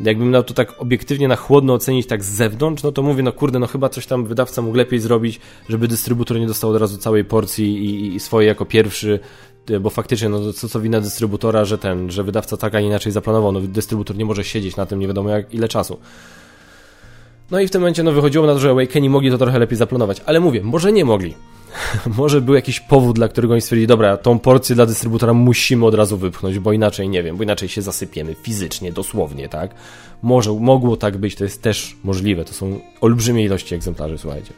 [0.00, 3.32] Jakbym miał to tak obiektywnie na chłodno ocenić tak z zewnątrz, no to mówię, no
[3.32, 6.98] kurde, no chyba coś tam wydawca mógł lepiej zrobić, żeby dystrybutor nie dostał od razu
[6.98, 9.20] całej porcji i, i swoje jako pierwszy,
[9.70, 12.86] e, bo faktycznie, no co, co wina dystrybutora, że ten, że wydawca tak, a nie
[12.86, 15.98] inaczej zaplanował, no dystrybutor nie może siedzieć na tym nie wiadomo jak, ile czasu.
[17.50, 19.78] No i w tym momencie no wychodziło na to, że Awakeni mogli to trochę lepiej
[19.78, 21.34] zaplanować, ale mówię, może nie mogli.
[22.18, 25.94] może był jakiś powód, dla którego oni stwierdzili, dobra, tą porcję dla dystrybutora musimy od
[25.94, 29.74] razu wypchnąć, bo inaczej, nie wiem, bo inaczej się zasypiemy fizycznie, dosłownie, tak?
[30.22, 34.52] Może, mogło tak być, to jest też możliwe, to są olbrzymie ilości egzemplarzy, słuchajcie.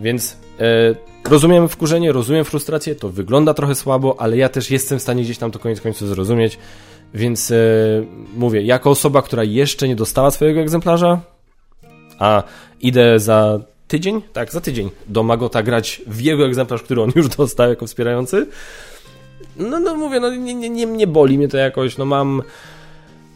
[0.00, 0.94] Więc e,
[1.30, 5.38] rozumiem wkurzenie, rozumiem frustrację, to wygląda trochę słabo, ale ja też jestem w stanie gdzieś
[5.38, 6.58] tam to koniec końców zrozumieć,
[7.14, 7.56] więc e,
[8.36, 11.20] mówię, jako osoba, która jeszcze nie dostała swojego egzemplarza,
[12.18, 12.42] a
[12.80, 14.22] idę za tydzień?
[14.32, 18.46] Tak, za tydzień do Magota grać w jego egzemplarz, który on już dostał jako wspierający.
[19.56, 22.42] No, no mówię, no nie, nie, nie, nie boli mnie to jakoś, no mam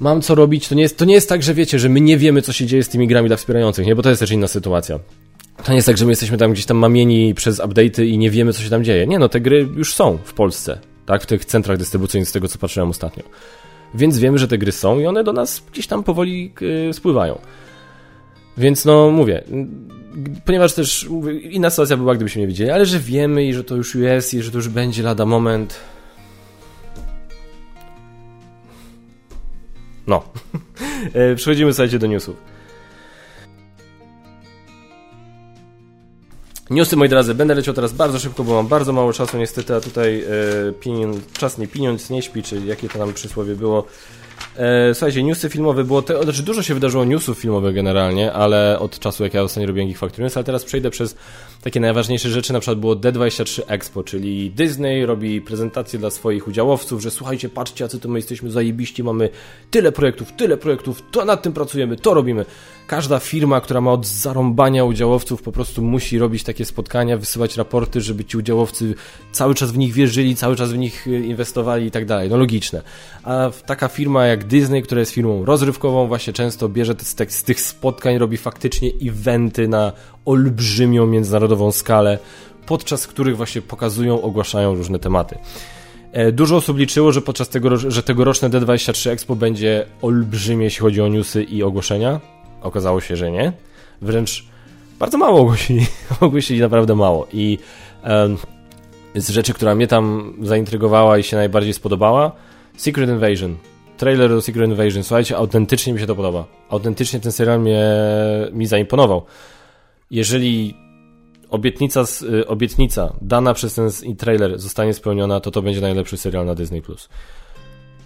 [0.01, 2.19] mam co robić, to nie, jest, to nie jest tak, że wiecie, że my nie
[2.19, 3.97] wiemy, co się dzieje z tymi grami dla wspierających, nie?
[3.97, 4.99] Bo to jest też inna sytuacja.
[5.65, 8.31] To nie jest tak, że my jesteśmy tam gdzieś tam mamieni przez update'y i nie
[8.31, 9.07] wiemy, co się tam dzieje.
[9.07, 11.23] Nie, no te gry już są w Polsce, tak?
[11.23, 13.23] W tych centrach dystrybucyjnych, z tego co patrzyłem ostatnio.
[13.95, 17.39] Więc wiemy, że te gry są i one do nas gdzieś tam powoli yy, spływają.
[18.59, 19.45] Więc no, mówię,
[20.45, 21.09] ponieważ też
[21.43, 24.43] inna sytuacja była, gdybyśmy nie widzieli, ale że wiemy i że to już jest i
[24.43, 25.81] że to już będzie lada moment.
[30.07, 30.23] No.
[31.15, 32.37] E, przechodzimy, słuchajcie, do newsów.
[36.71, 39.81] Newsy, moi drodzy, będę leciał teraz bardzo szybko, bo mam bardzo mało czasu niestety, a
[39.81, 43.87] tutaj e, czas nie pieniądz nie śpi, czy jakie to tam przysłowie było.
[44.57, 48.99] E, słuchajcie, newsy filmowe było, te, znaczy dużo się wydarzyło newsów filmowych generalnie, ale od
[48.99, 51.17] czasu jak ja ostatnio robiłem Geek Factory News, ale teraz przejdę przez
[51.63, 57.03] takie najważniejsze rzeczy, na przykład było D23 Expo, czyli Disney robi prezentację dla swoich udziałowców,
[57.03, 59.29] że słuchajcie, patrzcie, co to my jesteśmy zajebiści, mamy
[59.71, 62.45] tyle projektów, tyle projektów, to nad tym pracujemy, to robimy.
[62.87, 68.01] Każda firma, która ma od zarąbania udziałowców, po prostu musi robić takie spotkania, wysyłać raporty,
[68.01, 68.95] żeby ci udziałowcy
[69.33, 72.31] cały czas w nich wierzyli, cały czas w nich y, inwestowali i tak dalej.
[72.31, 72.83] No logiczne.
[73.23, 76.95] A taka firma jak Disney, która jest firmą rozrywkową, właśnie często bierze
[77.29, 79.93] z tych spotkań, robi faktycznie eventy na
[80.25, 82.19] olbrzymią międzynarodową skalę,
[82.67, 85.39] podczas których właśnie pokazują, ogłaszają różne tematy.
[86.13, 91.03] E, dużo osób liczyło, że podczas tego, że tegoroczne D23 Expo będzie olbrzymie, jeśli chodzi
[91.03, 92.21] o newsy i ogłoszenia.
[92.63, 93.53] Okazało się, że nie.
[94.03, 94.45] Wręcz
[94.99, 95.87] bardzo mało ogłosili.
[96.21, 97.27] ogłosili naprawdę mało.
[97.33, 97.59] I
[98.05, 98.37] um,
[99.15, 102.33] z rzeczy, która mnie tam zaintrygowała i się najbardziej spodobała,
[102.77, 103.57] Secret Invasion.
[103.97, 105.03] Trailer do Secret Invasion.
[105.03, 106.45] Słuchajcie, autentycznie mi się to podoba.
[106.69, 107.85] Autentycznie ten serial mnie,
[108.53, 109.23] mi zaimponował
[110.13, 110.75] jeżeli
[111.51, 116.55] obietnica, y, obietnica dana przez ten trailer zostanie spełniona, to to będzie najlepszy serial na
[116.55, 116.83] Disney+.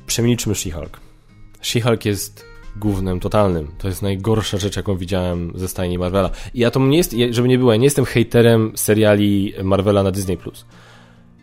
[0.07, 1.01] Przemilczmy She-Hulk.
[1.63, 2.45] She-Hulk jest
[2.77, 3.69] głównym totalnym.
[3.79, 6.31] To jest najgorsza rzecz, jaką widziałem ze stajni Marvela.
[6.55, 10.11] I ja to nie jest, żeby nie było, ja nie jestem haterem seriali Marvela na
[10.11, 10.39] Disney+.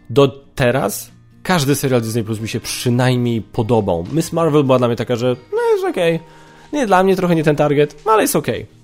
[0.10, 1.12] Do teraz
[1.44, 4.06] każdy serial Disney Plus mi się przynajmniej podobał.
[4.14, 6.16] Miss Marvel była dla mnie taka, że no jest okej.
[6.16, 6.28] Okay.
[6.74, 8.64] Nie dla mnie, trochę nie ten target, ale jest okej.
[8.64, 8.83] Okay.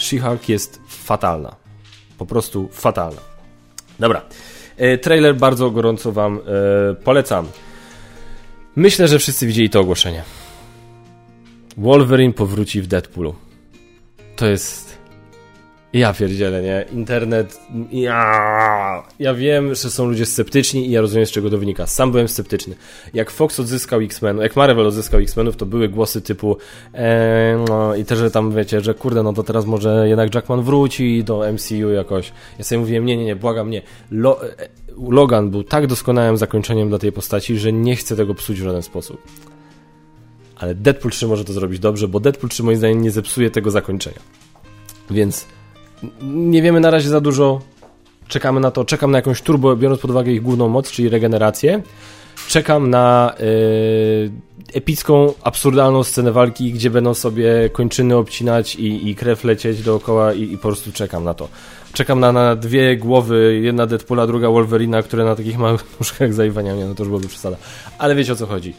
[0.00, 1.56] She-Hulk jest fatalna.
[2.18, 3.20] Po prostu fatalna.
[3.98, 4.22] Dobra.
[4.76, 7.46] E, trailer bardzo gorąco Wam e, polecam.
[8.76, 10.22] Myślę, że wszyscy widzieli to ogłoszenie.
[11.76, 13.34] Wolverine powróci w Deadpoolu.
[14.36, 14.89] To jest
[15.92, 16.84] ja pierdzielę, nie?
[16.92, 17.60] Internet...
[17.92, 21.86] Ja, ja wiem, że są ludzie sceptyczni i ja rozumiem, z czego to wynika.
[21.86, 22.74] Sam byłem sceptyczny.
[23.14, 26.56] Jak Fox odzyskał X-Men, jak Marvel odzyskał X-Menów, to były głosy typu
[26.94, 30.62] e, no i też, że tam wiecie, że kurde, no to teraz może jednak Jackman
[30.62, 32.32] wróci do MCU jakoś.
[32.58, 33.82] Ja sobie mówiłem, nie, nie, nie, błagam, nie.
[34.10, 34.68] Lo, e,
[35.08, 38.82] Logan był tak doskonałym zakończeniem dla tej postaci, że nie chcę tego psuć w żaden
[38.82, 39.22] sposób.
[40.56, 43.70] Ale Deadpool 3 może to zrobić dobrze, bo Deadpool 3 moim zdaniem nie zepsuje tego
[43.70, 44.20] zakończenia.
[45.10, 45.46] Więc
[46.22, 47.60] nie wiemy na razie za dużo.
[48.28, 48.84] Czekamy na to.
[48.84, 51.82] Czekam na jakąś turbo, biorąc pod uwagę ich główną moc, czyli regenerację.
[52.48, 54.30] Czekam na yy,
[54.74, 60.42] epicką, absurdalną scenę walki, gdzie będą sobie kończyny obcinać i, i krew lecieć dookoła i,
[60.42, 61.48] i po prostu czekam na to.
[61.92, 66.74] Czekam na, na dwie głowy, jedna Deadpoola, druga Wolverina, które na takich małych nóżkach zaiwania,
[66.74, 67.56] nie, no to już byłoby przesada.
[67.98, 68.74] Ale wiecie o co chodzi.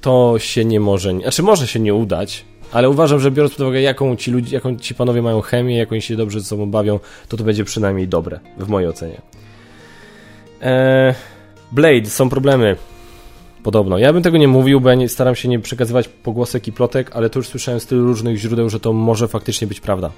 [0.00, 3.80] To się nie może, znaczy może się nie udać, ale uważam, że biorąc pod uwagę,
[3.80, 7.00] jaką ci, ludzie, jaką ci panowie mają chemię, jak oni się dobrze ze sobą bawią,
[7.28, 9.20] to to będzie przynajmniej dobre, w mojej ocenie.
[10.62, 11.14] Eee,
[11.72, 12.76] Blade, są problemy.
[13.62, 13.98] Podobno.
[13.98, 17.10] Ja bym tego nie mówił, bo ja nie, staram się nie przekazywać pogłosek i plotek,
[17.14, 20.10] ale to już słyszałem z tylu różnych źródeł, że to może faktycznie być prawda.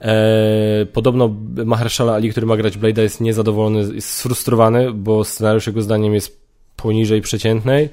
[0.00, 1.34] Eee, podobno
[1.64, 6.40] Mahershala Ali, który ma grać Blade'a jest niezadowolony, jest sfrustrowany, bo scenariusz jego zdaniem jest
[6.76, 7.88] poniżej przeciętnej.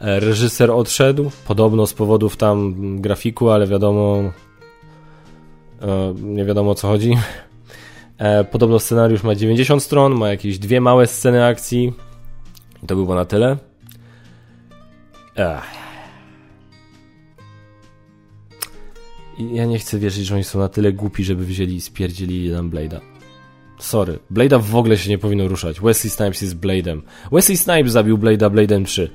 [0.00, 4.32] Eee, reżyser odszedł, podobno z powodów tam grafiku, ale wiadomo
[5.82, 7.16] eee, nie wiadomo o co chodzi.
[8.18, 11.92] Eee, podobno scenariusz ma 90 stron, ma jakieś dwie małe sceny akcji
[12.82, 13.56] i to było na tyle.
[15.36, 15.84] Ech.
[19.52, 22.70] Ja nie chcę wierzyć, że oni są na tyle głupi, żeby wzięli i spierdzielili nam
[22.70, 23.00] Blade'a.
[23.78, 24.18] Sorry.
[24.32, 25.80] Blade'a w ogóle się nie powinno ruszać.
[25.80, 27.00] Wesley Snipes jest Blade'em.
[27.32, 29.10] Wesley Snipes zabił Blade'a Blade'em 3.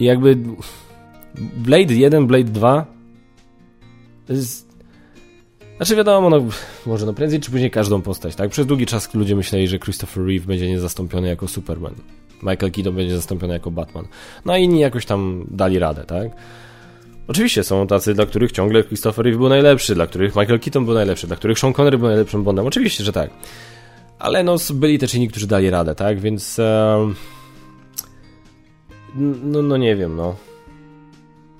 [0.00, 0.38] I jakby...
[1.56, 2.96] Blade 1, Blade 2
[4.26, 4.66] to jest...
[5.76, 6.44] Znaczy wiadomo, no,
[6.86, 8.50] może no prędzej czy później każdą postać, tak?
[8.50, 11.94] Przez długi czas ludzie myśleli, że Christopher Reeve będzie niezastąpiony jako Superman.
[12.42, 14.06] Michael Keaton będzie zastąpiony jako Batman.
[14.44, 16.30] No a inni jakoś tam dali radę, tak?
[17.28, 20.94] Oczywiście są tacy, dla których ciągle Christopher Reeve był najlepszy, dla których Michael Keaton był
[20.94, 22.66] najlepszy, dla których Sean Connery był najlepszym Bondem.
[22.66, 23.30] Oczywiście, że tak.
[24.18, 26.20] Ale no, byli też inni, którzy dali radę, tak?
[26.20, 26.60] Więc...
[29.42, 30.36] No, no nie wiem, no.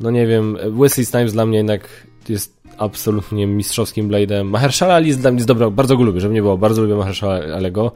[0.00, 0.58] No nie wiem.
[0.80, 4.44] Wesley Snipes dla mnie jednak jest absolutnie mistrzowskim Blade'em.
[4.44, 7.56] Mahershala Ali jest dla mnie dobra, bardzo go lubię, żeby nie było, bardzo lubię Mahershala
[7.56, 7.92] Alego.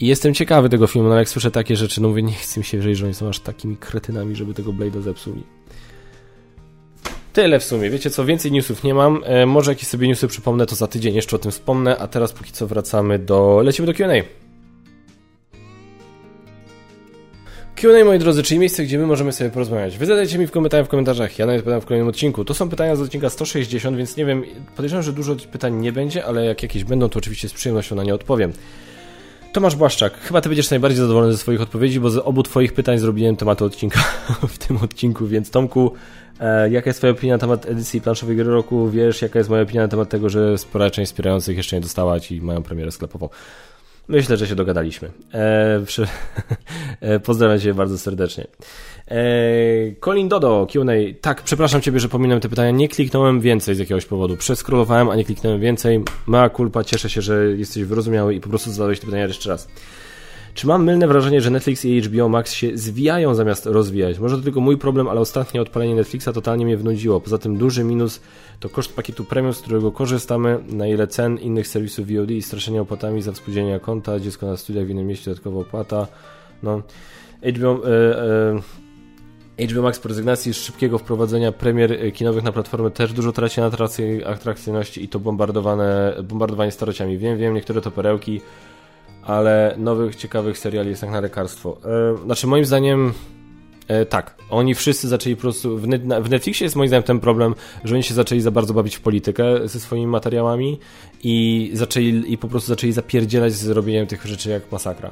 [0.00, 2.64] I jestem ciekawy tego filmu, no jak słyszę takie rzeczy, no mówię, nie chcę mi
[2.64, 5.42] się wierzyć, że oni są aż takimi kretynami, żeby tego Blade'a zepsuli.
[7.32, 7.90] Tyle w sumie.
[7.90, 9.20] Wiecie co, więcej newsów nie mam.
[9.24, 12.32] E, może jakieś sobie newsy przypomnę, to za tydzień jeszcze o tym wspomnę, a teraz
[12.32, 13.60] póki co wracamy do...
[13.62, 14.43] lecimy do Q&A.
[17.76, 19.98] Q&A, moi drodzy, czyli miejsce, gdzie my możemy sobie porozmawiać.
[19.98, 22.44] Wy zadajcie mi w komentarzach, w komentarzach, ja nawet pytam w kolejnym odcinku.
[22.44, 24.44] To są pytania z odcinka 160, więc nie wiem,
[24.76, 28.04] podejrzewam, że dużo pytań nie będzie, ale jak jakieś będą, to oczywiście z przyjemnością na
[28.04, 28.52] nie odpowiem.
[29.52, 32.98] Tomasz Błaszczak, chyba ty będziesz najbardziej zadowolony ze swoich odpowiedzi, bo z obu twoich pytań
[32.98, 34.00] zrobiłem tematy odcinka
[34.48, 35.92] w tym odcinku, więc Tomku,
[36.40, 38.90] e, jaka jest twoja opinia na temat edycji planszowej gry roku?
[38.90, 42.16] Wiesz, jaka jest moja opinia na temat tego, że spora część wspierających jeszcze nie dostała
[42.30, 43.28] i mają premierę sklepową?
[44.08, 45.10] Myślę, że się dogadaliśmy.
[45.32, 46.06] E, przy...
[47.00, 48.46] e, pozdrawiam Cię bardzo serdecznie.
[49.08, 49.16] E,
[50.00, 50.92] Colin Dodo, Q&A.
[51.20, 52.70] Tak, przepraszam Ciebie, że pominąłem te pytania.
[52.70, 54.36] Nie kliknąłem więcej z jakiegoś powodu.
[54.36, 56.02] Przeskrolowałem, a nie kliknąłem więcej.
[56.26, 59.68] Mała kulpa, cieszę się, że jesteś wyrozumiały i po prostu zadałeś te pytania jeszcze raz.
[60.54, 64.18] Czy mam mylne wrażenie, że Netflix i HBO Max się zwijają zamiast rozwijać?
[64.18, 67.20] Może to tylko mój problem, ale ostatnie odpalenie Netflixa totalnie mnie wnudziło.
[67.20, 68.20] Poza tym duży minus
[68.60, 72.80] to koszt pakietu premium, z którego korzystamy, na ile cen innych serwisów VOD i straszenia
[72.80, 76.06] opłatami za współdzielenie konta, dziecko na studiach w innym mieście, dodatkowa opłata.
[76.62, 76.82] No.
[77.42, 78.22] HBO, e,
[79.58, 83.60] e, HBO Max po rezygnacji z szybkiego wprowadzenia premier kinowych na platformę też dużo traci
[83.60, 83.70] na
[84.26, 87.18] atrakcyjności i to bombardowane, bombardowanie starociami.
[87.18, 88.40] Wiem, wiem, niektóre to perełki,
[89.26, 91.78] ale nowych, ciekawych seriali jest jak na lekarstwo.
[91.84, 93.12] E, znaczy, moim zdaniem,
[93.88, 94.34] e, tak.
[94.50, 95.78] Oni wszyscy zaczęli po prostu.
[95.78, 95.88] W,
[96.30, 97.54] Netflixie jest moim zdaniem ten problem,
[97.84, 100.78] że oni się zaczęli za bardzo bawić w politykę ze swoimi materiałami
[101.22, 105.10] i zaczęli i po prostu zaczęli zapierdzielać z robieniem tych rzeczy jak masakra.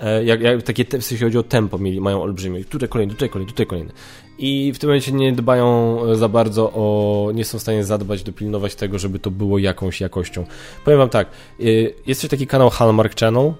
[0.00, 2.64] E, jak, jak, takie, jeśli chodzi o tempo, mieli, mają olbrzymie.
[2.64, 3.92] Tutaj kolejny, tutaj kolejny, tutaj kolejny.
[4.38, 7.30] I w tym momencie nie dbają za bardzo o.
[7.34, 10.46] nie są w stanie zadbać, dopilnować tego, żeby to było jakąś jakością.
[10.84, 11.28] Powiem Wam tak,
[11.60, 13.52] y, jest też taki kanał Hallmark Channel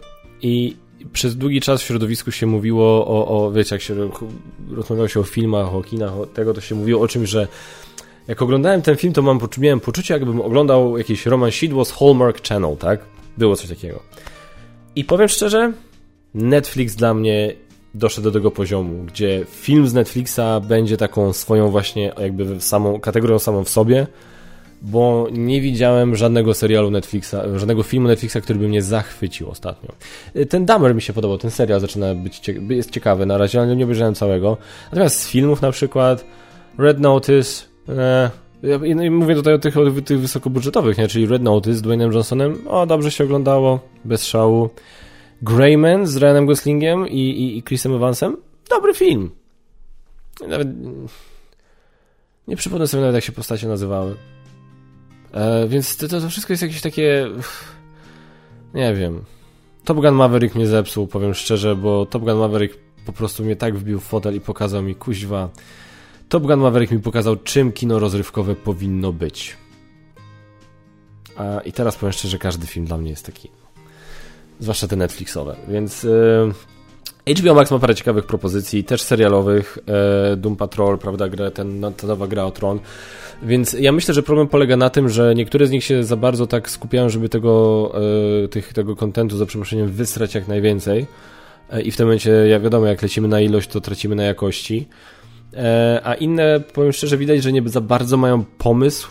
[0.43, 0.77] i
[1.13, 4.11] przez długi czas w środowisku się mówiło o, o wiecie, jak się
[4.71, 7.49] rozmawiało się o filmach, o kinach, o tego, to się mówiło o czymś, że
[8.29, 12.77] jak oglądałem ten film, to mam, miałem poczucie, jakbym oglądał jakiś romansidło z Hallmark Channel,
[12.77, 13.01] tak?
[13.39, 14.03] Było coś takiego.
[14.97, 15.73] I powiem szczerze,
[16.35, 17.53] Netflix dla mnie
[17.95, 23.39] doszedł do tego poziomu, gdzie film z Netflixa będzie taką swoją właśnie jakby samą kategorią
[23.39, 24.07] samą w sobie,
[24.83, 29.93] bo nie widziałem żadnego serialu Netflixa, żadnego filmu Netflixa, który by mnie zachwycił ostatnio.
[30.49, 33.85] Ten Damer mi się podobał, ten serial zaczyna być jest ciekawy na razie, ale nie
[33.85, 34.57] obejrzałem całego.
[34.93, 36.25] Natomiast z filmów na przykład
[36.79, 38.31] Red Notice, e,
[38.63, 41.09] ja mówię tutaj o tych, o tych wysokobudżetowych, nie?
[41.09, 44.71] czyli Red Notice z Dwayne'em Johnsonem, o dobrze się oglądało, bez szału.
[45.43, 48.37] Greyman z Ryanem Goslingiem i, i, i Chrisem Evansem.
[48.71, 49.31] Dobry film.
[50.49, 50.69] Nawet
[52.49, 54.17] nie przypomnę sobie nawet jak się postacie nazywały.
[55.33, 57.27] E, więc to, to, wszystko jest jakieś takie
[58.75, 59.25] nie wiem.
[59.85, 63.77] Top Gun Maverick mnie zepsuł, powiem szczerze, bo Top Gun Maverick po prostu mnie tak
[63.77, 65.49] wbił w fotel i pokazał mi kuźwa.
[66.29, 69.57] Top Gun Maverick mi pokazał, czym kino rozrywkowe powinno być.
[71.37, 73.60] A, I teraz powiem szczerze, każdy film dla mnie jest taki
[74.61, 79.79] zwłaszcza te Netflixowe, więc yy, HBO Max ma parę ciekawych propozycji, też serialowych,
[80.33, 82.81] e, Doom Patrol, prawda, gra, ten, ta nowa gra o Tron,
[83.43, 86.47] więc ja myślę, że problem polega na tym, że niektóre z nich się za bardzo
[86.47, 87.93] tak skupiają, żeby tego,
[88.45, 91.07] e, tych, tego kontentu za przeproszeniem wysrać jak najwięcej.
[91.71, 94.89] E, i w tym momencie, ja wiadomo, jak lecimy na ilość, to tracimy na jakości,
[95.55, 99.11] e, a inne, powiem szczerze, widać, że nie za bardzo mają pomysł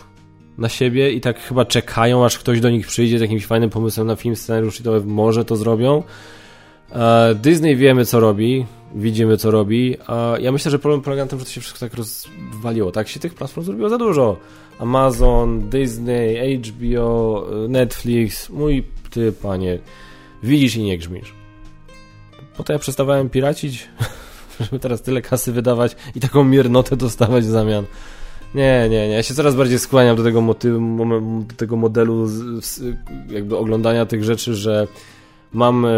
[0.59, 4.07] na siebie i tak chyba czekają, aż ktoś do nich przyjdzie z jakimś fajnym pomysłem
[4.07, 6.03] na film, scenariusz i to może to zrobią,
[6.91, 9.97] E, Disney wiemy, co robi, widzimy, co robi,
[10.39, 13.19] ja myślę, że problem polega na tym, że to się wszystko tak rozwaliło, tak się
[13.19, 14.37] tych platform zrobiło za dużo.
[14.79, 19.79] Amazon, Disney, HBO, Netflix, mój ty, panie,
[20.43, 21.33] widzisz i nie grzmisz.
[22.57, 23.87] Potem ja przestawałem piracić,
[24.59, 27.85] żeby teraz tyle kasy wydawać i taką miernotę dostawać w zamian.
[28.55, 29.13] Nie, nie, nie.
[29.13, 31.05] Ja się coraz bardziej skłaniam do tego, motywu,
[31.47, 32.27] do tego modelu
[33.29, 34.87] jakby oglądania tych rzeczy, że
[35.53, 35.89] mam e,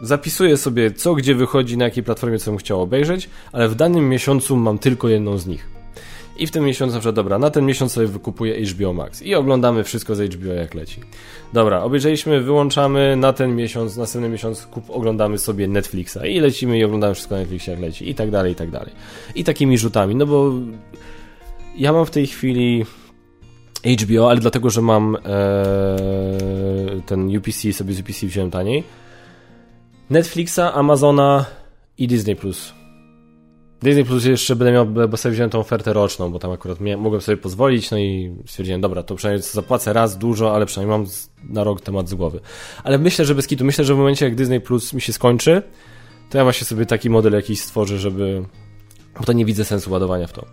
[0.00, 4.08] zapisuję sobie co gdzie wychodzi, na jakiej platformie co bym chciał obejrzeć, ale w danym
[4.08, 5.80] miesiącu mam tylko jedną z nich.
[6.36, 9.34] I w tym miesiącu, na przykład, dobra, na ten miesiąc sobie wykupuję HBO Max i
[9.34, 11.00] oglądamy wszystko z HBO jak leci.
[11.52, 16.84] Dobra, obejrzeliśmy, wyłączamy na ten miesiąc, następny miesiąc kup, oglądamy sobie Netflixa i lecimy i
[16.84, 18.92] oglądamy wszystko na Netflixie jak leci i tak dalej, i tak dalej.
[19.34, 20.52] I takimi rzutami, no bo
[21.76, 22.84] ja mam w tej chwili
[23.84, 25.20] HBO, ale dlatego, że mam e,
[27.06, 28.84] ten UPC, sobie z UPC wziąłem taniej.
[30.10, 31.44] Netflixa, Amazona
[31.98, 32.36] i Disney+.
[33.82, 37.00] Disney Plus jeszcze będę miał, bo sobie wziąłem tą ofertę roczną, bo tam akurat miałem,
[37.00, 41.06] mogłem sobie pozwolić, no i stwierdziłem, dobra, to przynajmniej zapłacę raz dużo, ale przynajmniej mam
[41.54, 42.40] na rok temat z głowy.
[42.84, 45.62] Ale myślę, że bez kitu, myślę, że w momencie jak Disney Plus mi się skończy,
[46.30, 48.44] to ja właśnie sobie taki model jakiś stworzę, żeby...
[49.18, 50.46] Bo to nie widzę sensu ładowania w to.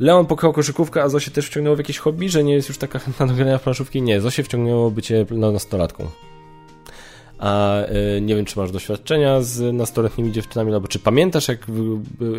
[0.00, 2.98] Leon pokochał koszykówkę, a Zosie też wciągnęło w jakieś hobby, że nie jest już taka
[2.98, 4.02] chętna do grania w planszówki?
[4.02, 6.06] Nie, Zosie wciągnęło bycie nastolatką.
[7.38, 7.82] A
[8.16, 11.66] y, nie wiem, czy masz doświadczenia z nastoletnimi dziewczynami, albo czy pamiętasz, jak,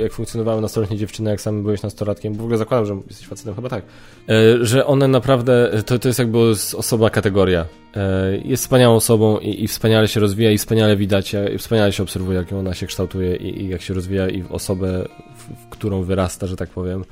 [0.02, 2.34] jak funkcjonowały nastoletnie dziewczyny, jak sam byłeś nastolatkiem?
[2.34, 3.84] W ogóle zakładam, że jesteś facetem, chyba tak.
[4.30, 6.40] Y, że one naprawdę, to, to jest jakby
[6.78, 7.66] osoba kategoria.
[7.66, 12.04] Y, jest wspaniałą osobą i, i, wspaniale się rozwija i wspaniale widać, i wspaniale się
[12.04, 15.08] obserwuje, jak ona się kształtuje i, i jak się rozwija i w osobę,
[15.38, 17.04] w, w którą wyrasta, że tak powiem.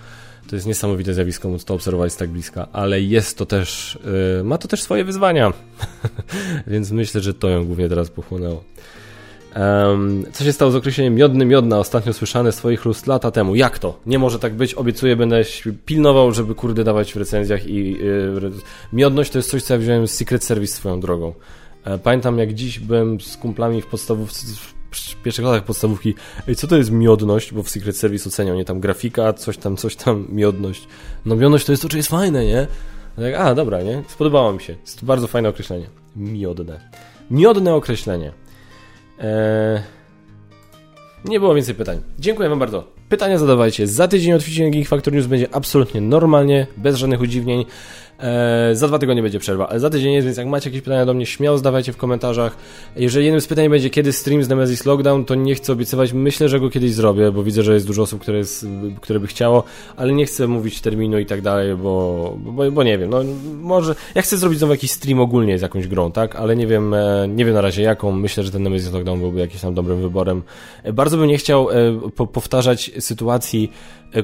[0.50, 4.00] To jest niesamowite zjawisko, móc to obserwować z tak bliska, ale jest to też,
[4.38, 5.54] yy, ma to też swoje wyzwania,
[6.68, 8.64] więc myślę, że to ją głównie teraz pochłonęło.
[9.56, 13.56] Um, co się stało z określeniem miodny miodna, ostatnio słyszane swoich lust lata temu?
[13.56, 14.00] Jak to?
[14.06, 15.44] Nie może tak być, obiecuję, będę
[15.86, 18.52] pilnował, żeby kurde dawać w recenzjach i yy,
[18.94, 21.34] miodność to jest coś, co ja wziąłem z Secret Service swoją drogą.
[21.84, 24.79] E, pamiętam jak dziś byłem z kumplami w podstawówce, w
[25.24, 26.16] pierwszych latach podstawówki,
[26.58, 29.96] co to jest miodność, bo w Secret Service oceniał, nie, tam grafika, coś tam, coś
[29.96, 30.88] tam, miodność.
[31.26, 32.68] No miodność to jest to, czy jest fajne, nie?
[33.16, 34.04] Tak, a, dobra, nie?
[34.08, 34.76] Spodobało mi się.
[34.82, 35.90] Jest to bardzo fajne określenie.
[36.16, 36.80] Miodne.
[37.32, 38.32] Miodne określenie.
[39.20, 39.80] Eee...
[41.26, 42.02] Nie było więcej pytań.
[42.20, 42.88] Dziękuję Wam bardzo.
[43.10, 43.88] Pytania zadawajcie.
[43.88, 47.66] Za tydzień od Geek Factor News będzie absolutnie normalnie, bez żadnych udziwnień.
[48.22, 51.06] Eee, za dwa tygodnie będzie przerwa, ale za tydzień jest, więc jak macie jakieś pytania
[51.06, 52.58] do mnie, śmiało zadawajcie w komentarzach.
[52.96, 56.14] Jeżeli jednym z pytań będzie, kiedy stream z Nemesis Lockdown, to nie chcę obiecywać.
[56.14, 58.66] Myślę, że go kiedyś zrobię, bo widzę, że jest dużo osób, które, jest,
[59.02, 59.64] które by chciało,
[59.98, 63.10] ale nie chcę mówić terminu i tak dalej, bo, bo, bo nie wiem.
[63.10, 63.24] No,
[63.62, 63.96] może.
[64.16, 66.36] Ja chcę zrobić znowu jakiś stream ogólnie z jakąś grą, tak?
[66.36, 68.12] Ale nie wiem, e, nie wiem na razie jaką.
[68.12, 70.42] Myślę, że ten Nemesis Lockdown byłby jakimś tam dobrym wyborem.
[70.84, 71.76] E, bardzo bym nie chciał e,
[72.16, 73.72] po, powtarzać sytuacji,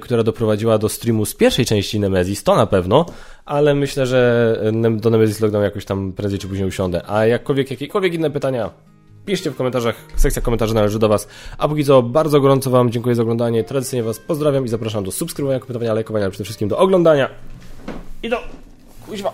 [0.01, 3.05] która doprowadziła do streamu z pierwszej części Nemesis, to na pewno,
[3.45, 4.61] ale myślę, że
[4.91, 7.01] do Nemesis Lockdown jakoś tam prędzej czy później usiądę.
[7.07, 8.69] A jakkolwiek, jakiekolwiek inne pytania,
[9.25, 11.27] piszcie w komentarzach, sekcja komentarzy należy do Was.
[11.57, 15.11] A póki co, bardzo gorąco Wam dziękuję za oglądanie, tradycyjnie Was pozdrawiam i zapraszam do
[15.11, 17.29] subskrybowania, komentowania, lajkowania, ale przede wszystkim do oglądania
[18.23, 18.37] i do
[19.07, 19.31] kuźwa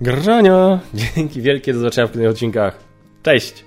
[0.00, 0.80] grania.
[0.94, 2.78] Dzięki wielkie, do zobaczenia w kolejnych odcinkach.
[3.22, 3.65] Cześć!